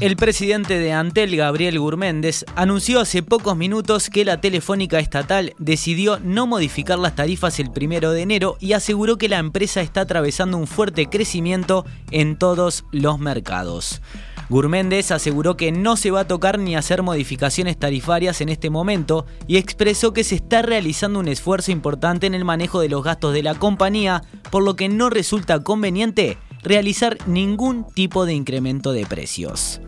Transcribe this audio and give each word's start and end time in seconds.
El 0.00 0.16
presidente 0.16 0.80
de 0.80 0.92
Antel, 0.92 1.36
Gabriel 1.36 1.78
Gurméndez, 1.78 2.44
anunció 2.56 2.98
hace 2.98 3.22
pocos 3.22 3.56
minutos 3.56 4.10
que 4.10 4.24
la 4.24 4.40
telefónica 4.40 4.98
estatal 4.98 5.54
decidió 5.58 6.18
no 6.18 6.48
modificar 6.48 6.98
las 6.98 7.14
tarifas 7.14 7.60
el 7.60 7.70
primero 7.70 8.10
de 8.10 8.22
enero 8.22 8.56
y 8.58 8.72
aseguró 8.72 9.18
que 9.18 9.28
la 9.28 9.38
empresa 9.38 9.82
está 9.82 10.00
atravesando 10.00 10.58
un 10.58 10.66
fuerte 10.66 11.06
crecimiento 11.06 11.86
en 12.10 12.36
todos 12.36 12.84
los 12.90 13.20
mercados. 13.20 14.02
Gurméndez 14.48 15.12
aseguró 15.12 15.56
que 15.56 15.72
no 15.72 15.96
se 15.96 16.10
va 16.10 16.20
a 16.20 16.28
tocar 16.28 16.58
ni 16.58 16.76
hacer 16.76 17.02
modificaciones 17.02 17.78
tarifarias 17.78 18.40
en 18.40 18.48
este 18.48 18.70
momento 18.70 19.26
y 19.46 19.56
expresó 19.56 20.12
que 20.12 20.24
se 20.24 20.34
está 20.34 20.60
realizando 20.62 21.20
un 21.20 21.28
esfuerzo 21.28 21.70
importante 21.70 22.26
en 22.26 22.34
el 22.34 22.44
manejo 22.44 22.80
de 22.80 22.88
los 22.88 23.04
gastos 23.04 23.32
de 23.32 23.44
la 23.44 23.54
compañía, 23.54 24.22
por 24.50 24.64
lo 24.64 24.74
que 24.74 24.88
no 24.88 25.08
resulta 25.08 25.62
conveniente 25.62 26.36
realizar 26.64 27.18
ningún 27.28 27.86
tipo 27.86 28.26
de 28.26 28.34
incremento 28.34 28.92
de 28.92 29.06
precios. 29.06 29.80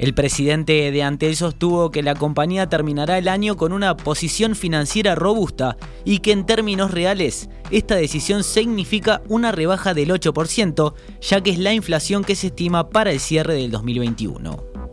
El 0.00 0.14
presidente 0.14 0.90
de 0.90 1.02
Antel 1.02 1.36
sostuvo 1.36 1.90
que 1.90 2.02
la 2.02 2.14
compañía 2.14 2.70
terminará 2.70 3.18
el 3.18 3.28
año 3.28 3.58
con 3.58 3.72
una 3.72 3.98
posición 3.98 4.56
financiera 4.56 5.14
robusta 5.14 5.76
y 6.06 6.20
que 6.20 6.32
en 6.32 6.46
términos 6.46 6.90
reales 6.90 7.50
esta 7.70 7.96
decisión 7.96 8.42
significa 8.42 9.20
una 9.28 9.52
rebaja 9.52 9.92
del 9.92 10.10
8%, 10.10 10.94
ya 11.20 11.42
que 11.42 11.50
es 11.50 11.58
la 11.58 11.74
inflación 11.74 12.24
que 12.24 12.34
se 12.34 12.46
estima 12.46 12.88
para 12.88 13.12
el 13.12 13.20
cierre 13.20 13.54
del 13.54 13.70
2021. 13.70 14.89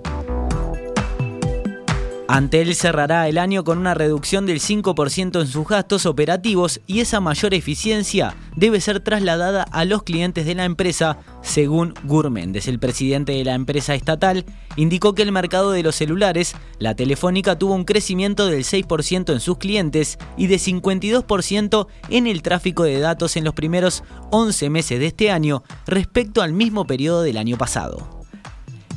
Antel 2.27 2.76
cerrará 2.76 3.30
el 3.30 3.38
año 3.38 3.63
con 3.63 3.77
una 3.77 3.94
reducción 3.94 4.45
del 4.45 4.59
5% 4.59 5.40
en 5.40 5.48
sus 5.48 5.68
gastos 5.68 6.05
operativos 6.05 6.81
y 6.85 6.99
esa 6.99 7.22
mayor 7.22 7.54
eficiencia 7.54 8.35
debe 8.55 8.81
ser 8.81 8.99
trasladada 8.99 9.63
a 9.63 9.85
los 9.85 10.04
clientes 10.04 10.45
de 10.45 10.54
la 10.54 10.66
empresa, 10.66 11.20
según 11.41 11.94
Gurméndez, 12.04 12.68
el 12.68 12.80
presidente 12.80 13.32
de 13.32 13.45
la 13.45 13.54
empresa 13.54 13.95
estatal, 13.95 14.45
indicó 14.76 15.15
que 15.15 15.21
el 15.21 15.32
mercado 15.32 15.71
de 15.71 15.84
los 15.84 15.96
celulares, 15.96 16.54
la 16.79 16.96
telefónica 16.96 17.57
tuvo 17.57 17.76
un 17.76 17.85
crecimiento 17.85 18.48
del 18.48 18.65
6% 18.65 19.32
en 19.32 19.40
sus 19.40 19.57
clientes 19.57 20.18
y 20.35 20.48
de 20.48 20.57
52% 20.57 21.87
en 22.09 22.27
el 22.27 22.41
tráfico 22.41 22.84
de 22.84 22.99
datos 22.99 23.37
en 23.37 23.46
los 23.46 23.54
primeros 23.54 24.04
11 24.32 24.70
meses 24.70 24.99
de 24.99 25.07
este 25.07 25.32
año 25.32 25.63
respecto 25.85 26.41
al 26.41 26.52
mismo 26.52 26.85
periodo 26.85 27.21
del 27.21 27.37
año 27.37 27.57
pasado. 27.57 28.16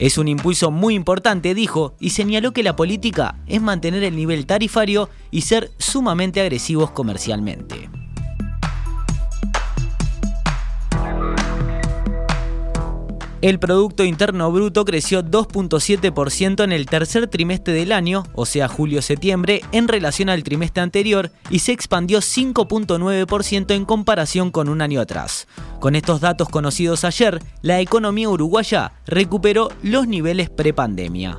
Es 0.01 0.17
un 0.17 0.29
impulso 0.29 0.71
muy 0.71 0.95
importante, 0.95 1.55
dijo, 1.55 1.95
y 2.01 2.11
señaló 2.11 2.53
que 2.53 2.63
la 2.63 2.75
política 2.75 3.37
es 3.47 3.61
mantener 3.61 4.03
el 4.03 4.17
nivel 4.17 4.47
tarifario 4.47 5.11
y 5.31 5.43
ser 5.43 5.71
sumamente 5.77 6.41
agresivos 6.41 6.91
comercialmente. 6.91 7.91
El 13.43 13.59
Producto 13.59 14.05
Interno 14.05 14.53
Bruto 14.53 14.85
creció 14.85 15.23
2.7% 15.25 16.63
en 16.63 16.73
el 16.73 16.85
tercer 16.85 17.27
trimestre 17.27 17.73
del 17.73 17.91
año, 17.91 18.25
o 18.35 18.45
sea 18.45 18.69
julio-septiembre, 18.69 19.63
en 19.73 19.89
relación 19.89 20.29
al 20.29 20.43
trimestre 20.43 20.83
anterior 20.83 21.33
y 21.49 21.61
se 21.61 21.73
expandió 21.73 22.19
5.9% 22.19 23.75
en 23.75 23.87
comparación 23.87 24.51
con 24.51 24.69
un 24.69 24.83
año 24.83 25.01
atrás. 25.01 25.49
Con 25.79 25.97
estos 25.97 26.21
datos 26.21 26.51
conocidos 26.51 27.05
ayer, 27.05 27.43
la 27.63 27.81
economía 27.81 28.29
uruguaya 28.29 28.93
recuperó 29.07 29.71
los 29.83 30.07
niveles 30.07 30.51
prepandemia. 30.51 31.39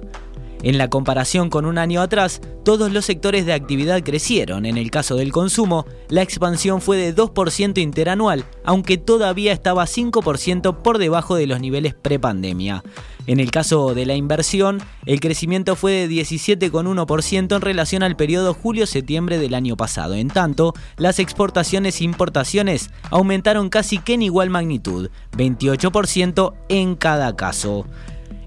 En 0.63 0.77
la 0.77 0.89
comparación 0.89 1.49
con 1.49 1.65
un 1.65 1.77
año 1.77 2.01
atrás, 2.01 2.41
todos 2.63 2.91
los 2.91 3.05
sectores 3.05 3.45
de 3.45 3.53
actividad 3.53 4.03
crecieron. 4.03 4.65
En 4.65 4.77
el 4.77 4.91
caso 4.91 5.15
del 5.15 5.31
consumo, 5.31 5.85
la 6.09 6.21
expansión 6.21 6.81
fue 6.81 6.97
de 6.97 7.15
2% 7.15 7.79
interanual, 7.81 8.45
aunque 8.63 8.97
todavía 8.97 9.53
estaba 9.53 9.85
5% 9.85 10.77
por 10.83 10.99
debajo 10.99 11.35
de 11.35 11.47
los 11.47 11.59
niveles 11.59 11.95
prepandemia. 11.95 12.83
En 13.27 13.39
el 13.39 13.51
caso 13.51 13.93
de 13.93 14.05
la 14.05 14.15
inversión, 14.15 14.81
el 15.05 15.19
crecimiento 15.19 15.75
fue 15.75 15.91
de 15.91 16.07
17,1% 16.07 17.55
en 17.55 17.61
relación 17.61 18.03
al 18.03 18.15
periodo 18.15 18.53
julio-septiembre 18.53 19.37
del 19.37 19.53
año 19.53 19.77
pasado. 19.77 20.15
En 20.15 20.27
tanto, 20.27 20.73
las 20.97 21.19
exportaciones 21.19 22.01
e 22.01 22.03
importaciones 22.03 22.89
aumentaron 23.09 23.69
casi 23.69 23.99
que 23.99 24.15
en 24.15 24.23
igual 24.23 24.49
magnitud, 24.49 25.09
28% 25.37 26.53
en 26.69 26.95
cada 26.95 27.35
caso. 27.35 27.85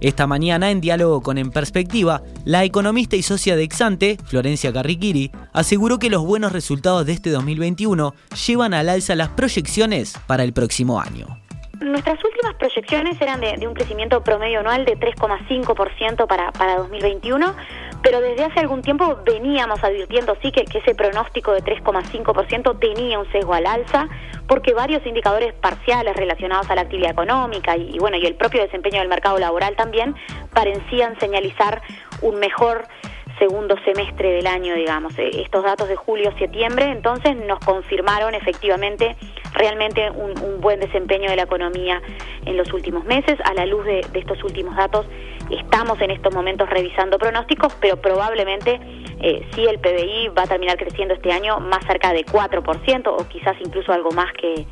Esta 0.05 0.27
mañana, 0.27 0.71
en 0.71 0.83
diálogo 0.83 1.23
con 1.23 1.39
En 1.39 1.51
Perspectiva, 1.51 2.21
la 2.45 2.63
economista 2.63 3.17
y 3.17 3.23
socia 3.23 3.57
de 3.57 3.63
Exante, 3.63 4.19
Florencia 4.27 4.71
Carriquiri, 4.71 5.31
aseguró 5.55 5.99
que 5.99 6.11
los 6.11 6.23
buenos 6.23 6.53
resultados 6.53 7.07
de 7.07 7.15
este 7.15 7.31
2021 7.31 8.15
llevan 8.47 8.75
al 8.75 8.91
alza 8.91 9.15
las 9.15 9.31
proyecciones 9.31 10.13
para 10.27 10.45
el 10.45 10.53
próximo 10.53 11.01
año. 11.01 11.41
Nuestras 11.81 12.23
últimas 12.23 12.55
proyecciones 12.57 13.19
eran 13.19 13.41
de, 13.41 13.67
un 13.67 13.73
crecimiento 13.73 14.23
promedio 14.23 14.61
anual 14.61 14.85
de 14.85 14.99
3,5% 14.99 16.27
para, 16.27 16.53
para 16.53 16.77
2021, 16.77 17.55
pero 18.05 18.21
desde 18.21 18.45
hace 18.45 18.61
algún 18.61 18.83
tiempo 18.83 19.19
veníamos 19.25 19.83
advirtiendo 19.83 20.37
sí 20.43 20.53
que, 20.53 20.67
ese 20.79 20.95
pronóstico 20.95 21.53
de 21.53 21.63
3,5% 21.65 22.79
tenía 22.79 23.19
un 23.19 23.31
sesgo 23.33 23.55
al 23.55 23.67
alza, 23.67 24.09
porque 24.47 24.75
varios 24.75 25.05
indicadores 25.07 25.55
parciales 25.55 26.15
relacionados 26.15 26.69
a 26.71 26.75
la 26.75 26.83
actividad 26.83 27.13
económica 27.13 27.79
y, 27.79 27.99
bueno 27.99 28.19
y 28.19 28.27
el 28.27 28.35
propio 28.35 28.61
desempeño 28.61 29.01
del 29.01 29.09
mercado 29.09 29.39
laboral 29.39 29.75
también 29.75 30.15
parecían 30.53 31.19
señalizar 31.19 31.81
un 32.21 32.39
mejor 32.39 32.87
segundo 33.39 33.77
semestre 33.85 34.33
del 34.33 34.47
año, 34.47 34.75
digamos. 34.75 35.19
Eh, 35.19 35.31
estos 35.43 35.65
datos 35.65 35.89
de 35.89 35.97
julio-septiembre 35.97 36.91
entonces 36.91 37.37
nos 37.37 37.59
confirmaron 37.61 38.35
efectivamente 38.35 39.17
realmente 39.53 40.11
un, 40.11 40.35
buen 40.61 40.81
desempeño 40.81 41.29
de 41.29 41.37
la 41.37 41.43
economía 41.43 42.01
en 42.47 42.57
los 42.57 42.73
últimos 42.73 43.05
meses. 43.05 43.39
A 43.45 43.55
la 43.55 43.67
luz 43.67 43.85
de, 43.85 44.01
estos 44.15 44.43
últimos 44.43 44.77
datos 44.77 45.07
estamos 45.51 46.01
en 46.01 46.11
estos 46.11 46.35
momentos 46.35 46.69
revisando 46.71 47.19
pronósticos, 47.19 47.75
pero 47.81 48.01
probablemente 48.01 48.81
eh, 49.21 49.47
sí 49.55 49.67
el 49.67 49.79
PBI 49.79 50.29
va 50.29 50.43
a 50.43 50.47
terminar 50.47 50.77
creciendo 50.79 51.15
este 51.15 51.33
año 51.33 51.61
más 51.61 51.85
cerca 51.87 52.13
de 52.13 52.25
4% 52.25 53.07
o 53.07 53.29
quizás 53.29 53.57
incluso 53.61 53.93
algo 53.93 54.11
más 54.13 54.33
que 54.33 54.67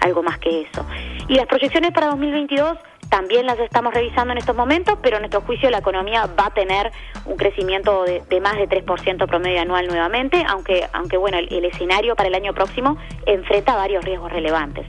algo 0.00 0.22
más 0.22 0.38
que 0.38 0.62
eso. 0.62 0.86
Y 1.28 1.34
las 1.34 1.46
proyecciones 1.46 1.92
para 1.92 2.08
2022 2.08 2.78
también 3.14 3.46
las 3.46 3.60
estamos 3.60 3.94
revisando 3.94 4.32
en 4.32 4.38
estos 4.38 4.56
momentos, 4.56 4.98
pero 5.00 5.18
en 5.18 5.22
nuestro 5.22 5.40
juicio 5.42 5.70
la 5.70 5.78
economía 5.78 6.26
va 6.36 6.46
a 6.46 6.50
tener 6.50 6.90
un 7.26 7.36
crecimiento 7.36 8.02
de, 8.02 8.40
más 8.40 8.56
de 8.56 8.68
3% 8.68 9.28
promedio 9.28 9.60
anual 9.60 9.86
nuevamente, 9.86 10.44
aunque, 10.48 10.84
aunque 10.92 11.16
bueno, 11.16 11.38
el, 11.38 11.64
escenario 11.64 12.16
para 12.16 12.28
el 12.28 12.34
año 12.34 12.52
próximo 12.52 12.96
enfrenta 13.24 13.76
varios 13.76 14.04
riesgos 14.04 14.32
relevantes. 14.32 14.84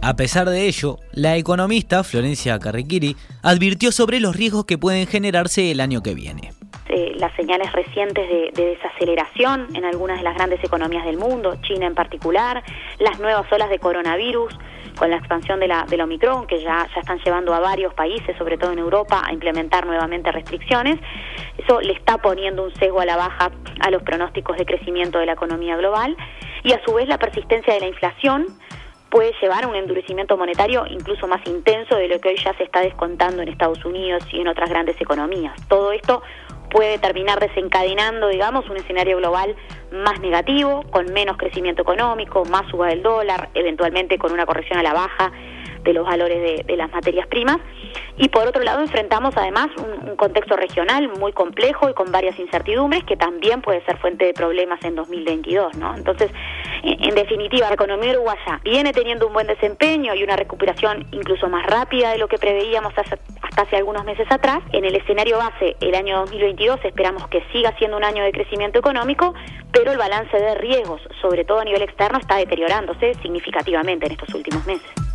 A 0.00 0.16
pesar 0.16 0.48
de 0.48 0.66
ello, 0.66 0.96
la 1.12 1.36
economista 1.36 2.02
Florencia 2.02 2.58
Carriquiri 2.58 3.16
advirtió 3.42 3.92
sobre 3.92 4.20
los 4.20 4.34
riesgos 4.34 4.64
que 4.64 4.78
pueden 4.78 5.06
generarse 5.06 5.70
el 5.70 5.80
año 5.80 6.02
que 6.02 6.14
viene. 6.14 6.54
Eh, 6.92 7.14
las 7.18 7.32
señales 7.36 7.70
recientes 7.70 8.28
de, 8.28 8.50
desaceleración 8.52 9.68
en 9.76 9.84
algunas 9.84 10.18
de 10.18 10.24
las 10.24 10.34
grandes 10.34 10.62
economías 10.64 11.04
del 11.04 11.18
mundo, 11.18 11.56
China 11.62 11.86
en 11.86 11.94
particular, 11.94 12.64
las 12.98 13.20
nuevas 13.20 13.46
olas 13.52 13.70
de 13.70 13.78
coronavirus 13.78 14.58
con 14.98 15.08
la 15.08 15.16
expansión 15.16 15.60
de 15.60 15.68
la, 15.68 15.86
del 15.88 16.00
Omicron, 16.00 16.48
que 16.48 16.58
ya, 16.60 16.88
ya 16.92 17.00
están 17.00 17.20
llevando 17.20 17.54
a 17.54 17.60
varios 17.60 17.94
países, 17.94 18.36
sobre 18.36 18.58
todo 18.58 18.72
en 18.72 18.80
Europa, 18.80 19.22
a 19.24 19.32
implementar 19.32 19.86
nuevamente 19.86 20.32
restricciones. 20.32 20.98
Eso 21.56 21.80
le 21.80 21.92
está 21.92 22.18
poniendo 22.18 22.64
un 22.64 22.74
sesgo 22.74 23.00
a 23.00 23.04
la 23.04 23.16
baja 23.16 23.52
a 23.78 23.90
los 23.90 24.02
pronósticos 24.02 24.56
de 24.56 24.66
crecimiento 24.66 25.20
de 25.20 25.26
la 25.26 25.34
economía 25.34 25.76
global 25.76 26.16
y 26.64 26.72
a 26.72 26.84
su 26.84 26.92
vez 26.92 27.06
la 27.06 27.18
persistencia 27.18 27.72
de 27.72 27.80
la 27.80 27.86
inflación 27.86 28.46
puede 29.10 29.32
llevar 29.40 29.64
a 29.64 29.68
un 29.68 29.76
endurecimiento 29.76 30.36
monetario 30.36 30.84
incluso 30.88 31.28
más 31.28 31.44
intenso 31.46 31.96
de 31.96 32.08
lo 32.08 32.20
que 32.20 32.30
hoy 32.30 32.36
ya 32.36 32.52
se 32.54 32.64
está 32.64 32.80
descontando 32.80 33.42
en 33.42 33.48
Estados 33.48 33.84
Unidos 33.84 34.24
y 34.32 34.40
en 34.40 34.48
otras 34.48 34.70
grandes 34.70 35.00
economías. 35.00 35.54
Todo 35.68 35.92
esto 35.92 36.22
puede 36.70 36.98
terminar 36.98 37.40
desencadenando, 37.40 38.28
digamos, 38.28 38.68
un 38.70 38.76
escenario 38.76 39.18
global 39.18 39.54
más 39.92 40.20
negativo, 40.20 40.84
con 40.90 41.12
menos 41.12 41.36
crecimiento 41.36 41.82
económico, 41.82 42.44
más 42.44 42.68
suba 42.70 42.88
del 42.88 43.02
dólar, 43.02 43.50
eventualmente 43.54 44.18
con 44.18 44.32
una 44.32 44.46
corrección 44.46 44.78
a 44.78 44.82
la 44.82 44.92
baja 44.92 45.32
de 45.82 45.92
los 45.92 46.06
valores 46.06 46.66
de, 46.66 46.76
las 46.76 46.90
materias 46.90 47.26
primas. 47.26 47.58
Y 48.16 48.28
por 48.28 48.46
otro 48.46 48.62
lado, 48.62 48.80
enfrentamos 48.80 49.36
además 49.36 49.68
un, 49.76 50.16
contexto 50.16 50.54
regional 50.54 51.08
muy 51.18 51.32
complejo 51.32 51.88
y 51.88 51.94
con 51.94 52.12
varias 52.12 52.38
incertidumbres 52.38 53.04
que 53.04 53.16
también 53.16 53.62
puede 53.62 53.82
ser 53.86 53.96
fuente 53.98 54.26
de 54.26 54.34
problemas 54.34 54.82
en 54.84 54.94
2022, 54.94 55.76
¿no? 55.78 55.96
Entonces, 55.96 56.30
en, 56.82 57.14
definitiva, 57.14 57.68
la 57.68 57.74
economía 57.74 58.12
uruguaya 58.12 58.60
viene 58.62 58.92
teniendo 58.92 59.28
un 59.28 59.32
buen 59.32 59.46
desempeño 59.46 60.14
y 60.14 60.22
una 60.22 60.36
recuperación 60.36 61.06
incluso 61.12 61.48
más 61.48 61.66
rápida 61.66 62.12
de 62.12 62.18
lo 62.18 62.28
que 62.28 62.36
preveíamos 62.36 62.92
hasta 62.98 63.18
hace 63.56 63.76
algunos 63.76 64.04
meses 64.04 64.26
atrás. 64.30 64.60
En 64.72 64.84
el 64.84 64.94
escenario 64.94 65.38
base, 65.38 65.76
el 65.80 65.94
año 65.94 66.20
2022, 66.20 66.84
esperamos 66.84 67.28
que 67.28 67.42
siga 67.52 67.74
siendo 67.78 67.96
un 67.96 68.04
año 68.04 68.22
de 68.24 68.32
crecimiento 68.32 68.78
económico, 68.78 69.34
pero 69.72 69.92
el 69.92 69.98
balance 69.98 70.36
de 70.36 70.54
riesgos, 70.56 71.00
sobre 71.20 71.44
todo 71.44 71.60
a 71.60 71.64
nivel 71.64 71.82
externo, 71.82 72.18
está 72.18 72.36
deteriorándose 72.36 73.14
significativamente 73.22 74.06
en 74.06 74.12
estos 74.12 74.34
últimos 74.34 74.66
meses. 74.66 75.09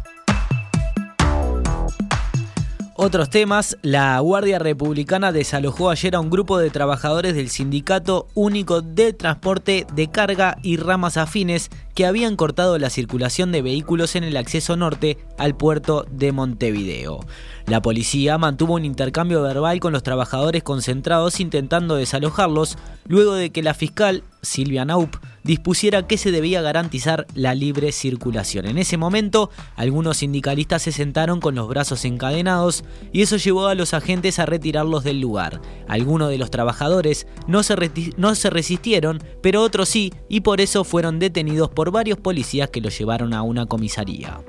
Otros 2.98 3.30
temas, 3.30 3.78
la 3.82 4.18
Guardia 4.22 4.58
Republicana 4.58 5.34
desalojó 5.34 5.90
ayer 5.90 6.16
a 6.16 6.22
un 6.22 6.30
grupo 6.30 6.58
de 6.58 6.70
trabajadores 6.70 7.36
del 7.36 7.50
Sindicato 7.50 8.30
Único 8.36 8.82
de 8.82 9.12
Transporte 9.12 9.86
de 9.94 10.08
Carga 10.10 10.58
y 10.64 10.78
Ramas 10.78 11.18
Afines 11.18 11.70
que 11.94 12.06
habían 12.06 12.38
cortado 12.38 12.78
la 12.78 12.90
circulación 12.90 13.52
de 13.52 13.62
vehículos 13.62 14.16
en 14.16 14.24
el 14.24 14.38
acceso 14.38 14.78
norte 14.78 15.18
al 15.38 15.58
puerto 15.58 16.06
de 16.10 16.32
Montevideo. 16.32 17.20
La 17.68 17.82
policía 17.82 18.38
mantuvo 18.38 18.76
un 18.76 18.86
intercambio 18.86 19.42
verbal 19.42 19.82
con 19.82 19.92
los 19.92 20.04
trabajadores 20.04 20.64
concentrados 20.64 21.42
intentando 21.42 21.98
desalojarlos 21.98 22.78
luego 23.10 23.34
de 23.34 23.50
que 23.50 23.62
la 23.62 23.74
fiscal 23.74 24.24
Silvia 24.42 24.86
Naup 24.86 25.18
dispusiera 25.46 26.08
que 26.08 26.18
se 26.18 26.32
debía 26.32 26.64
garantizar 26.64 27.28
la 27.36 27.54
libre 27.54 27.92
circulación. 27.92 28.66
En 28.66 28.80
ese 28.80 28.98
momento, 28.98 29.52
algunos 29.76 30.18
sindicalistas 30.18 30.82
se 30.82 30.92
sentaron 30.92 31.40
con 31.40 31.54
los 31.54 31.68
brazos 31.68 32.04
encadenados 32.04 32.84
y 33.14 33.22
eso 33.22 33.38
llevó 33.38 33.68
a 33.68 33.76
los 33.76 33.94
agentes 33.94 34.40
a 34.40 34.48
retirarlos 34.48 35.04
del 35.04 35.22
lugar. 35.22 35.62
Algunos 35.88 36.30
de 36.30 36.40
los 36.40 36.50
trabajadores 36.50 37.28
no 37.48 37.62
se, 37.62 37.76
no 38.18 38.34
se 38.34 38.50
resistieron, 38.50 39.24
pero 39.44 39.62
otros 39.62 39.88
sí, 39.88 40.12
y 40.28 40.42
por 40.42 40.62
eso 40.62 40.84
fueron 40.84 41.20
detenidos 41.20 41.70
por 41.70 41.92
varios 41.92 42.18
policías 42.18 42.72
que 42.72 42.82
los 42.82 42.98
llevaron 42.98 43.34
a 43.34 43.44
una 43.44 43.68
comisaría. 43.68 44.42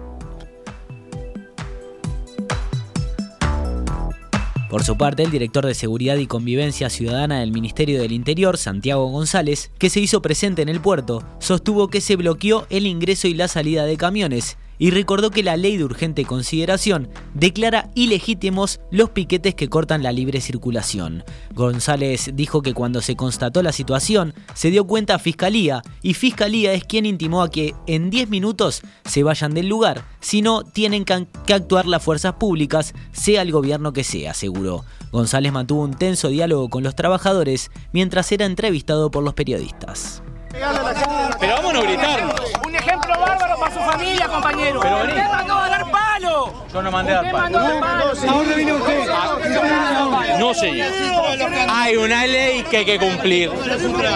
Por 4.76 4.84
su 4.84 4.99
parte, 4.99 5.23
el 5.23 5.31
director 5.31 5.64
de 5.64 5.73
Seguridad 5.73 6.17
y 6.17 6.26
Convivencia 6.26 6.90
Ciudadana 6.90 7.40
del 7.40 7.50
Ministerio 7.50 7.99
del 7.99 8.12
Interior, 8.12 8.58
Santiago 8.58 9.06
González, 9.06 9.70
que 9.78 9.88
se 9.88 10.00
hizo 10.00 10.20
presente 10.20 10.61
en 10.61 10.69
el 10.69 10.82
puerto, 10.82 11.23
sostuvo 11.38 11.88
que 11.88 12.02
se 12.02 12.14
bloqueó 12.14 12.67
el 12.69 12.87
ingreso 12.87 13.26
y 13.26 13.32
la 13.32 13.49
salida 13.49 13.87
de 13.87 13.96
camiones 13.96 14.58
y 14.78 14.90
recordó 14.90 15.31
que 15.31 15.43
la 15.43 15.56
ley 15.56 15.76
de 15.76 15.84
urgente 15.84 16.25
consideración 16.25 17.08
declara 17.34 17.90
ilegítimos 17.94 18.81
los 18.90 19.11
piquetes 19.11 19.55
que 19.55 19.69
cortan 19.69 20.02
la 20.02 20.12
libre 20.12 20.40
circulación. 20.40 21.25
González 21.55 22.31
dijo 22.34 22.62
que 22.62 22.75
cuando 22.75 23.00
se 23.00 23.17
constató 23.17 23.62
la 23.62 23.73
situación 23.73 24.34
se 24.55 24.70
dio 24.70 24.87
cuenta 24.87 25.14
a 25.14 25.19
Fiscalía 25.19 25.82
y 26.02 26.14
Fiscalía 26.14 26.73
es 26.73 26.84
quien 26.84 27.06
intimó 27.06 27.43
a 27.43 27.50
que 27.50 27.75
en 27.87 28.11
10 28.11 28.28
minutos 28.28 28.82
se 29.05 29.23
vayan 29.23 29.55
del 29.55 29.69
lugar, 29.69 30.05
si 30.20 30.43
no 30.43 30.62
tienen 30.62 31.05
que 31.05 31.55
actuar 31.55 31.87
las 31.87 32.02
fuerzas 32.02 32.34
públicas, 32.34 32.94
sea 33.12 33.43
el 33.43 33.52
gobierno 33.52 33.93
que 33.93 34.05
sea, 34.05 34.32
aseguró. 34.32 34.84
González 35.12 35.52
mantuvo 35.52 35.82
un 35.82 35.94
tenso 35.94 36.29
diálogo 36.29 36.69
con 36.69 36.82
los 36.82 36.94
trabajadores 36.94 37.70
mientras 37.93 38.31
era 38.32 38.44
entrevistado 38.44 39.11
por 39.11 39.22
los 39.22 39.34
periodistas. 39.34 40.22
Pero 41.40 41.55
vámonos 41.56 41.82
a 41.82 41.87
gritar. 41.87 42.35
Bárbaro 43.26 43.58
para 43.58 43.75
su 43.75 43.81
familia, 43.81 44.28
compañero. 44.28 44.81
Pero 44.81 44.96
usted 44.99 45.28
mandó 45.28 45.58
a 45.58 45.69
dar 45.69 45.90
palo. 45.90 46.52
Yo 46.73 46.82
no 46.82 46.90
mandé 46.90 47.12
a 47.12 47.23
dar 47.23 47.32
palo. 47.32 47.58
¿A 47.58 48.32
dónde 48.32 48.55
vino 48.55 48.76
usted? 48.76 49.08
No, 50.38 50.55
señor. 50.55 50.88
Hay 51.69 51.96
una 51.96 52.26
ley 52.26 52.62
que 52.64 52.78
hay 52.78 52.84
que 52.84 52.99
cumplir. 52.99 53.50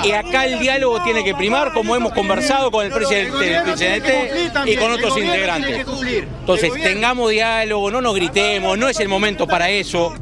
Y 0.05 0.13
acá 0.13 0.47
el 0.47 0.59
diálogo 0.59 1.03
tiene 1.03 1.25
que 1.25 1.35
primar, 1.35 1.73
como 1.73 1.97
hemos 1.97 2.13
conversado 2.13 2.71
con 2.71 2.87
el 2.87 2.93
presidente 2.93 3.37
del 3.39 3.63
presidente 3.63 4.51
y 4.67 4.77
con 4.77 4.93
otros 4.93 5.17
integrantes. 5.19 5.87
Entonces, 6.41 6.73
tengamos 6.83 7.31
diálogo, 7.31 7.91
no 7.91 8.01
nos 8.01 8.15
gritemos, 8.15 8.79
no 8.79 8.89
es 8.89 9.01
el 9.01 9.09
momento 9.09 9.47
para 9.47 9.69
eso. 9.71 10.15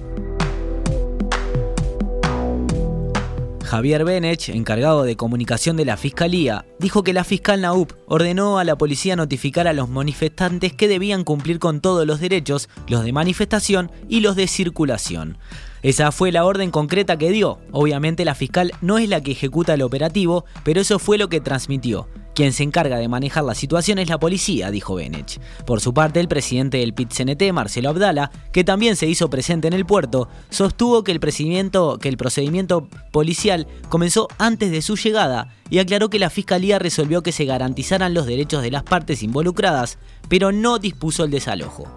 Javier 3.68 4.02
Benech, 4.06 4.48
encargado 4.48 5.02
de 5.02 5.16
comunicación 5.16 5.76
de 5.76 5.84
la 5.84 5.98
Fiscalía, 5.98 6.64
dijo 6.78 7.04
que 7.04 7.12
la 7.12 7.22
fiscal 7.22 7.60
Naup 7.60 7.92
ordenó 8.06 8.58
a 8.58 8.64
la 8.64 8.78
policía 8.78 9.14
notificar 9.14 9.68
a 9.68 9.74
los 9.74 9.90
manifestantes 9.90 10.72
que 10.72 10.88
debían 10.88 11.22
cumplir 11.22 11.58
con 11.58 11.82
todos 11.82 12.06
los 12.06 12.18
derechos, 12.18 12.70
los 12.88 13.04
de 13.04 13.12
manifestación 13.12 13.92
y 14.08 14.20
los 14.20 14.36
de 14.36 14.46
circulación. 14.46 15.36
Esa 15.82 16.12
fue 16.12 16.32
la 16.32 16.46
orden 16.46 16.70
concreta 16.70 17.18
que 17.18 17.30
dio. 17.30 17.58
Obviamente 17.70 18.24
la 18.24 18.34
fiscal 18.34 18.72
no 18.80 18.96
es 18.96 19.06
la 19.06 19.20
que 19.20 19.32
ejecuta 19.32 19.74
el 19.74 19.82
operativo, 19.82 20.46
pero 20.64 20.80
eso 20.80 20.98
fue 20.98 21.18
lo 21.18 21.28
que 21.28 21.42
transmitió. 21.42 22.08
Quien 22.38 22.52
se 22.52 22.62
encarga 22.62 22.98
de 22.98 23.08
manejar 23.08 23.42
la 23.42 23.56
situación 23.56 23.98
es 23.98 24.08
la 24.08 24.20
policía, 24.20 24.70
dijo 24.70 24.94
Benech. 24.94 25.40
Por 25.66 25.80
su 25.80 25.92
parte, 25.92 26.20
el 26.20 26.28
presidente 26.28 26.78
del 26.78 26.94
PIT-CNT, 26.94 27.52
Marcelo 27.52 27.88
Abdala, 27.88 28.30
que 28.52 28.62
también 28.62 28.94
se 28.94 29.08
hizo 29.08 29.28
presente 29.28 29.66
en 29.66 29.74
el 29.74 29.84
puerto, 29.84 30.28
sostuvo 30.48 31.02
que 31.02 31.10
el, 31.10 31.18
procedimiento, 31.18 31.98
que 31.98 32.08
el 32.08 32.16
procedimiento 32.16 32.86
policial 33.10 33.66
comenzó 33.88 34.28
antes 34.38 34.70
de 34.70 34.82
su 34.82 34.94
llegada 34.94 35.52
y 35.68 35.80
aclaró 35.80 36.10
que 36.10 36.20
la 36.20 36.30
fiscalía 36.30 36.78
resolvió 36.78 37.24
que 37.24 37.32
se 37.32 37.44
garantizaran 37.44 38.14
los 38.14 38.26
derechos 38.26 38.62
de 38.62 38.70
las 38.70 38.84
partes 38.84 39.24
involucradas, 39.24 39.98
pero 40.28 40.52
no 40.52 40.78
dispuso 40.78 41.24
el 41.24 41.32
desalojo. 41.32 41.88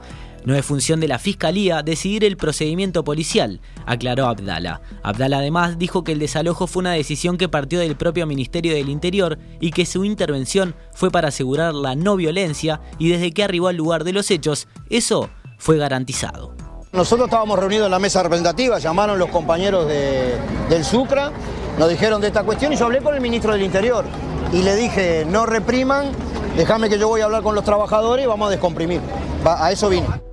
No 0.44 0.56
es 0.56 0.66
función 0.66 1.00
de 1.00 1.08
la 1.08 1.20
Fiscalía 1.20 1.84
decidir 1.84 2.24
el 2.24 2.36
procedimiento 2.36 3.04
policial, 3.04 3.62
aclaró 3.86 4.26
Abdala. 4.26 4.82
Abdala 5.04 5.38
además 5.38 5.78
dijo 5.78 6.04
que 6.04 6.14
el 6.14 6.20
desalojo 6.20 6.66
fue 6.66 6.82
una 6.82 6.94
decisión 6.94 7.38
que 7.38 7.48
partió 7.50 7.80
del 7.80 7.96
propio 7.96 8.26
Ministerio 8.26 8.74
del 8.74 8.90
Interior 8.90 9.38
y 9.60 9.72
que 9.72 9.86
su 9.86 10.04
intervención 10.04 10.74
fue 10.94 11.12
para 11.12 11.28
asegurar 11.28 11.76
la 11.76 11.96
no 11.96 12.16
violencia 12.16 12.82
y 12.98 13.10
desde 13.10 13.32
que 13.32 13.44
arribó 13.44 13.68
al 13.68 13.76
lugar 13.76 14.04
de 14.04 14.14
los 14.14 14.32
hechos, 14.32 14.68
eso 14.90 15.30
fue 15.58 15.78
garantizado. 15.78 16.56
Nosotros 16.92 17.28
estábamos 17.28 17.60
reunidos 17.60 17.86
en 17.86 17.92
la 17.92 18.00
mesa 18.00 18.24
representativa, 18.24 18.80
llamaron 18.80 19.20
los 19.20 19.30
compañeros 19.30 19.88
del 19.88 20.84
Sucra, 20.84 21.32
nos 21.78 21.88
dijeron 21.88 22.20
de 22.20 22.28
esta 22.28 22.44
cuestión 22.44 22.74
y 22.74 22.76
yo 22.76 22.86
hablé 22.86 23.00
con 23.00 23.14
el 23.14 23.22
ministro 23.22 23.54
del 23.54 23.62
Interior 23.62 24.06
y 24.52 24.64
le 24.64 24.76
dije, 24.76 25.24
no 25.26 25.46
repriman, 25.46 26.12
déjame 26.58 26.90
que 26.90 26.98
yo 26.98 27.08
voy 27.08 27.22
a 27.22 27.26
hablar 27.26 27.44
con 27.44 27.56
los 27.56 27.64
trabajadores 27.64 28.26
y 28.26 28.28
vamos 28.28 28.48
a 28.48 28.52
descomprimir. 28.52 29.00
a 29.46 29.72
eso 29.72 29.88
vine. 29.88 30.31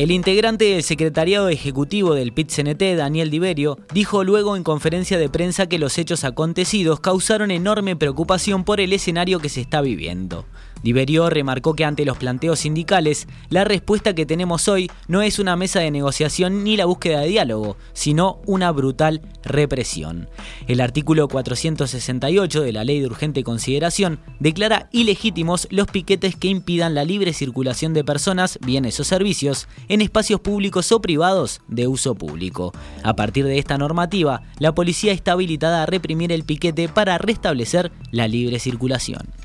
El 0.00 0.12
integrante 0.12 0.64
del 0.64 0.82
secretariado 0.82 1.50
ejecutivo 1.50 2.14
del 2.14 2.32
PIT-CNT, 2.32 2.96
Daniel 2.96 3.28
Diverio, 3.28 3.76
dijo 3.92 4.24
luego 4.24 4.56
en 4.56 4.62
conferencia 4.62 5.18
de 5.18 5.28
prensa 5.28 5.66
que 5.66 5.78
los 5.78 5.98
hechos 5.98 6.24
acontecidos 6.24 7.00
causaron 7.00 7.50
enorme 7.50 7.96
preocupación 7.96 8.64
por 8.64 8.80
el 8.80 8.94
escenario 8.94 9.40
que 9.40 9.50
se 9.50 9.60
está 9.60 9.82
viviendo. 9.82 10.46
Diverio 10.82 11.28
remarcó 11.28 11.74
que 11.74 11.84
ante 11.84 12.04
los 12.04 12.16
planteos 12.16 12.60
sindicales, 12.60 13.28
la 13.50 13.64
respuesta 13.64 14.14
que 14.14 14.26
tenemos 14.26 14.66
hoy 14.68 14.90
no 15.08 15.22
es 15.22 15.38
una 15.38 15.56
mesa 15.56 15.80
de 15.80 15.90
negociación 15.90 16.64
ni 16.64 16.76
la 16.76 16.86
búsqueda 16.86 17.20
de 17.20 17.28
diálogo, 17.28 17.76
sino 17.92 18.40
una 18.46 18.70
brutal 18.72 19.20
represión. 19.42 20.28
El 20.68 20.80
artículo 20.80 21.28
468 21.28 22.62
de 22.62 22.72
la 22.72 22.84
Ley 22.84 23.00
de 23.00 23.06
Urgente 23.06 23.44
Consideración 23.44 24.20
declara 24.38 24.88
ilegítimos 24.92 25.68
los 25.70 25.86
piquetes 25.86 26.36
que 26.36 26.48
impidan 26.48 26.94
la 26.94 27.04
libre 27.04 27.32
circulación 27.32 27.92
de 27.92 28.04
personas, 28.04 28.58
bienes 28.64 28.98
o 29.00 29.04
servicios 29.04 29.68
en 29.88 30.00
espacios 30.00 30.40
públicos 30.40 30.92
o 30.92 31.02
privados 31.02 31.60
de 31.68 31.88
uso 31.88 32.14
público. 32.14 32.72
A 33.02 33.14
partir 33.14 33.44
de 33.44 33.58
esta 33.58 33.76
normativa, 33.76 34.42
la 34.58 34.74
policía 34.74 35.12
está 35.12 35.32
habilitada 35.32 35.82
a 35.82 35.86
reprimir 35.86 36.32
el 36.32 36.44
piquete 36.44 36.88
para 36.88 37.18
restablecer 37.18 37.92
la 38.10 38.28
libre 38.28 38.58
circulación. 38.58 39.39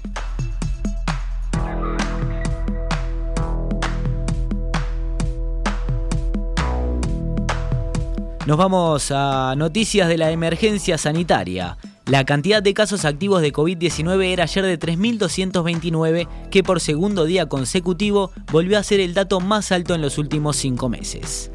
Nos 8.45 8.57
vamos 8.57 9.09
a 9.09 9.55
noticias 9.57 10.07
de 10.07 10.19
la 10.19 10.29
emergencia 10.29 10.99
sanitaria. 10.99 11.79
La 12.05 12.25
cantidad 12.25 12.61
de 12.61 12.75
casos 12.75 13.03
activos 13.03 13.41
de 13.41 13.51
COVID-19 13.51 14.23
era 14.23 14.43
ayer 14.43 14.63
de 14.63 14.79
3.229, 14.79 16.27
que 16.51 16.61
por 16.61 16.79
segundo 16.79 17.25
día 17.25 17.47
consecutivo 17.47 18.29
volvió 18.51 18.77
a 18.77 18.83
ser 18.83 18.99
el 18.99 19.15
dato 19.15 19.39
más 19.39 19.71
alto 19.71 19.95
en 19.95 20.03
los 20.03 20.19
últimos 20.19 20.57
cinco 20.57 20.89
meses. 20.89 21.49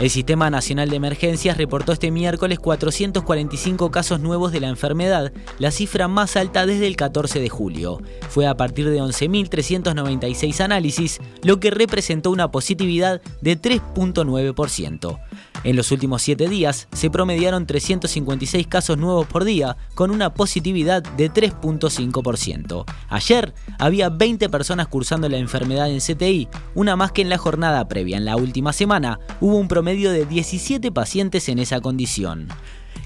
El 0.00 0.10
Sistema 0.10 0.48
Nacional 0.48 0.90
de 0.90 0.96
Emergencias 0.96 1.56
reportó 1.56 1.90
este 1.90 2.12
miércoles 2.12 2.60
445 2.60 3.90
casos 3.90 4.20
nuevos 4.20 4.52
de 4.52 4.60
la 4.60 4.68
enfermedad, 4.68 5.32
la 5.58 5.72
cifra 5.72 6.06
más 6.06 6.36
alta 6.36 6.66
desde 6.66 6.86
el 6.86 6.94
14 6.94 7.40
de 7.40 7.48
julio. 7.48 8.00
Fue 8.28 8.46
a 8.46 8.56
partir 8.56 8.88
de 8.88 9.00
11.396 9.00 10.60
análisis, 10.60 11.20
lo 11.42 11.58
que 11.58 11.72
representó 11.72 12.30
una 12.30 12.52
positividad 12.52 13.20
de 13.40 13.60
3.9%. 13.60 15.18
En 15.64 15.76
los 15.76 15.90
últimos 15.90 16.22
7 16.22 16.48
días 16.48 16.88
se 16.92 17.10
promediaron 17.10 17.66
356 17.66 18.66
casos 18.66 18.96
nuevos 18.96 19.26
por 19.26 19.44
día, 19.44 19.76
con 19.94 20.10
una 20.10 20.32
positividad 20.32 21.02
de 21.02 21.30
3.5%. 21.30 22.84
Ayer 23.08 23.54
había 23.78 24.08
20 24.08 24.48
personas 24.48 24.88
cursando 24.88 25.28
la 25.28 25.38
enfermedad 25.38 25.90
en 25.90 26.00
CTI, 26.00 26.48
una 26.74 26.96
más 26.96 27.12
que 27.12 27.22
en 27.22 27.28
la 27.28 27.38
jornada 27.38 27.88
previa. 27.88 28.16
En 28.16 28.24
la 28.24 28.36
última 28.36 28.72
semana 28.72 29.18
hubo 29.40 29.56
un 29.56 29.68
promedio 29.68 30.12
de 30.12 30.26
17 30.26 30.92
pacientes 30.92 31.48
en 31.48 31.58
esa 31.58 31.80
condición. 31.80 32.48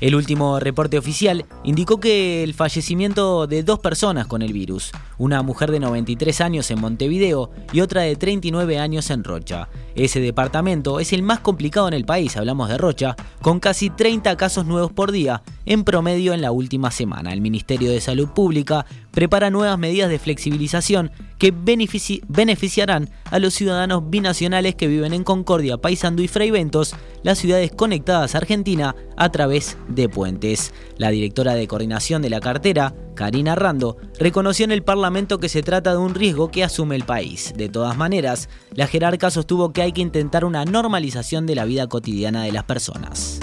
El 0.02 0.16
último 0.16 0.58
reporte 0.58 0.98
oficial 0.98 1.44
indicó 1.62 2.00
que 2.00 2.42
el 2.42 2.54
fallecimiento 2.54 3.46
de 3.46 3.62
dos 3.62 3.78
personas 3.78 4.26
con 4.26 4.42
el 4.42 4.52
virus, 4.52 4.90
una 5.16 5.42
mujer 5.42 5.70
de 5.70 5.78
93 5.78 6.40
años 6.40 6.68
en 6.72 6.80
Montevideo 6.80 7.52
y 7.72 7.82
otra 7.82 8.02
de 8.02 8.16
39 8.16 8.80
años 8.80 9.10
en 9.10 9.22
Rocha. 9.22 9.68
Ese 9.94 10.18
departamento 10.18 10.98
es 10.98 11.12
el 11.12 11.22
más 11.22 11.38
complicado 11.38 11.86
en 11.86 11.94
el 11.94 12.04
país, 12.04 12.36
hablamos 12.36 12.68
de 12.68 12.78
Rocha, 12.78 13.14
con 13.42 13.60
casi 13.60 13.90
30 13.90 14.36
casos 14.36 14.66
nuevos 14.66 14.90
por 14.90 15.12
día 15.12 15.44
en 15.66 15.84
promedio 15.84 16.32
en 16.32 16.42
la 16.42 16.50
última 16.50 16.90
semana. 16.90 17.32
El 17.32 17.40
Ministerio 17.40 17.88
de 17.92 18.00
Salud 18.00 18.30
Pública 18.30 18.84
prepara 19.12 19.50
nuevas 19.50 19.78
medidas 19.78 20.10
de 20.10 20.18
flexibilización 20.18 21.12
que 21.38 21.52
beneficiarán 21.52 23.10
a 23.30 23.38
los 23.38 23.54
ciudadanos 23.54 24.08
binacionales 24.08 24.74
que 24.74 24.86
viven 24.86 25.12
en 25.12 25.24
Concordia, 25.24 25.76
Paysandú 25.76 26.22
y 26.22 26.28
Freiventos, 26.28 26.94
las 27.22 27.38
ciudades 27.38 27.72
conectadas 27.72 28.34
a 28.34 28.38
Argentina 28.38 28.94
a 29.16 29.30
través 29.30 29.76
de 29.88 30.08
puentes. 30.08 30.72
La 30.98 31.10
directora 31.10 31.54
de 31.54 31.66
coordinación 31.66 32.22
de 32.22 32.30
la 32.30 32.40
cartera, 32.40 32.94
Karina 33.14 33.54
Rando, 33.54 33.96
reconoció 34.18 34.64
en 34.64 34.72
el 34.72 34.82
Parlamento 34.82 35.38
que 35.38 35.48
se 35.48 35.62
trata 35.62 35.92
de 35.92 35.98
un 35.98 36.14
riesgo 36.14 36.50
que 36.50 36.64
asume 36.64 36.96
el 36.96 37.04
país. 37.04 37.52
De 37.56 37.68
todas 37.68 37.96
maneras, 37.96 38.48
la 38.74 38.86
jerarca 38.86 39.30
sostuvo 39.30 39.72
que 39.72 39.82
hay 39.82 39.92
que 39.92 40.00
intentar 40.00 40.44
una 40.44 40.64
normalización 40.64 41.46
de 41.46 41.54
la 41.54 41.64
vida 41.64 41.86
cotidiana 41.88 42.44
de 42.44 42.52
las 42.52 42.64
personas. 42.64 43.40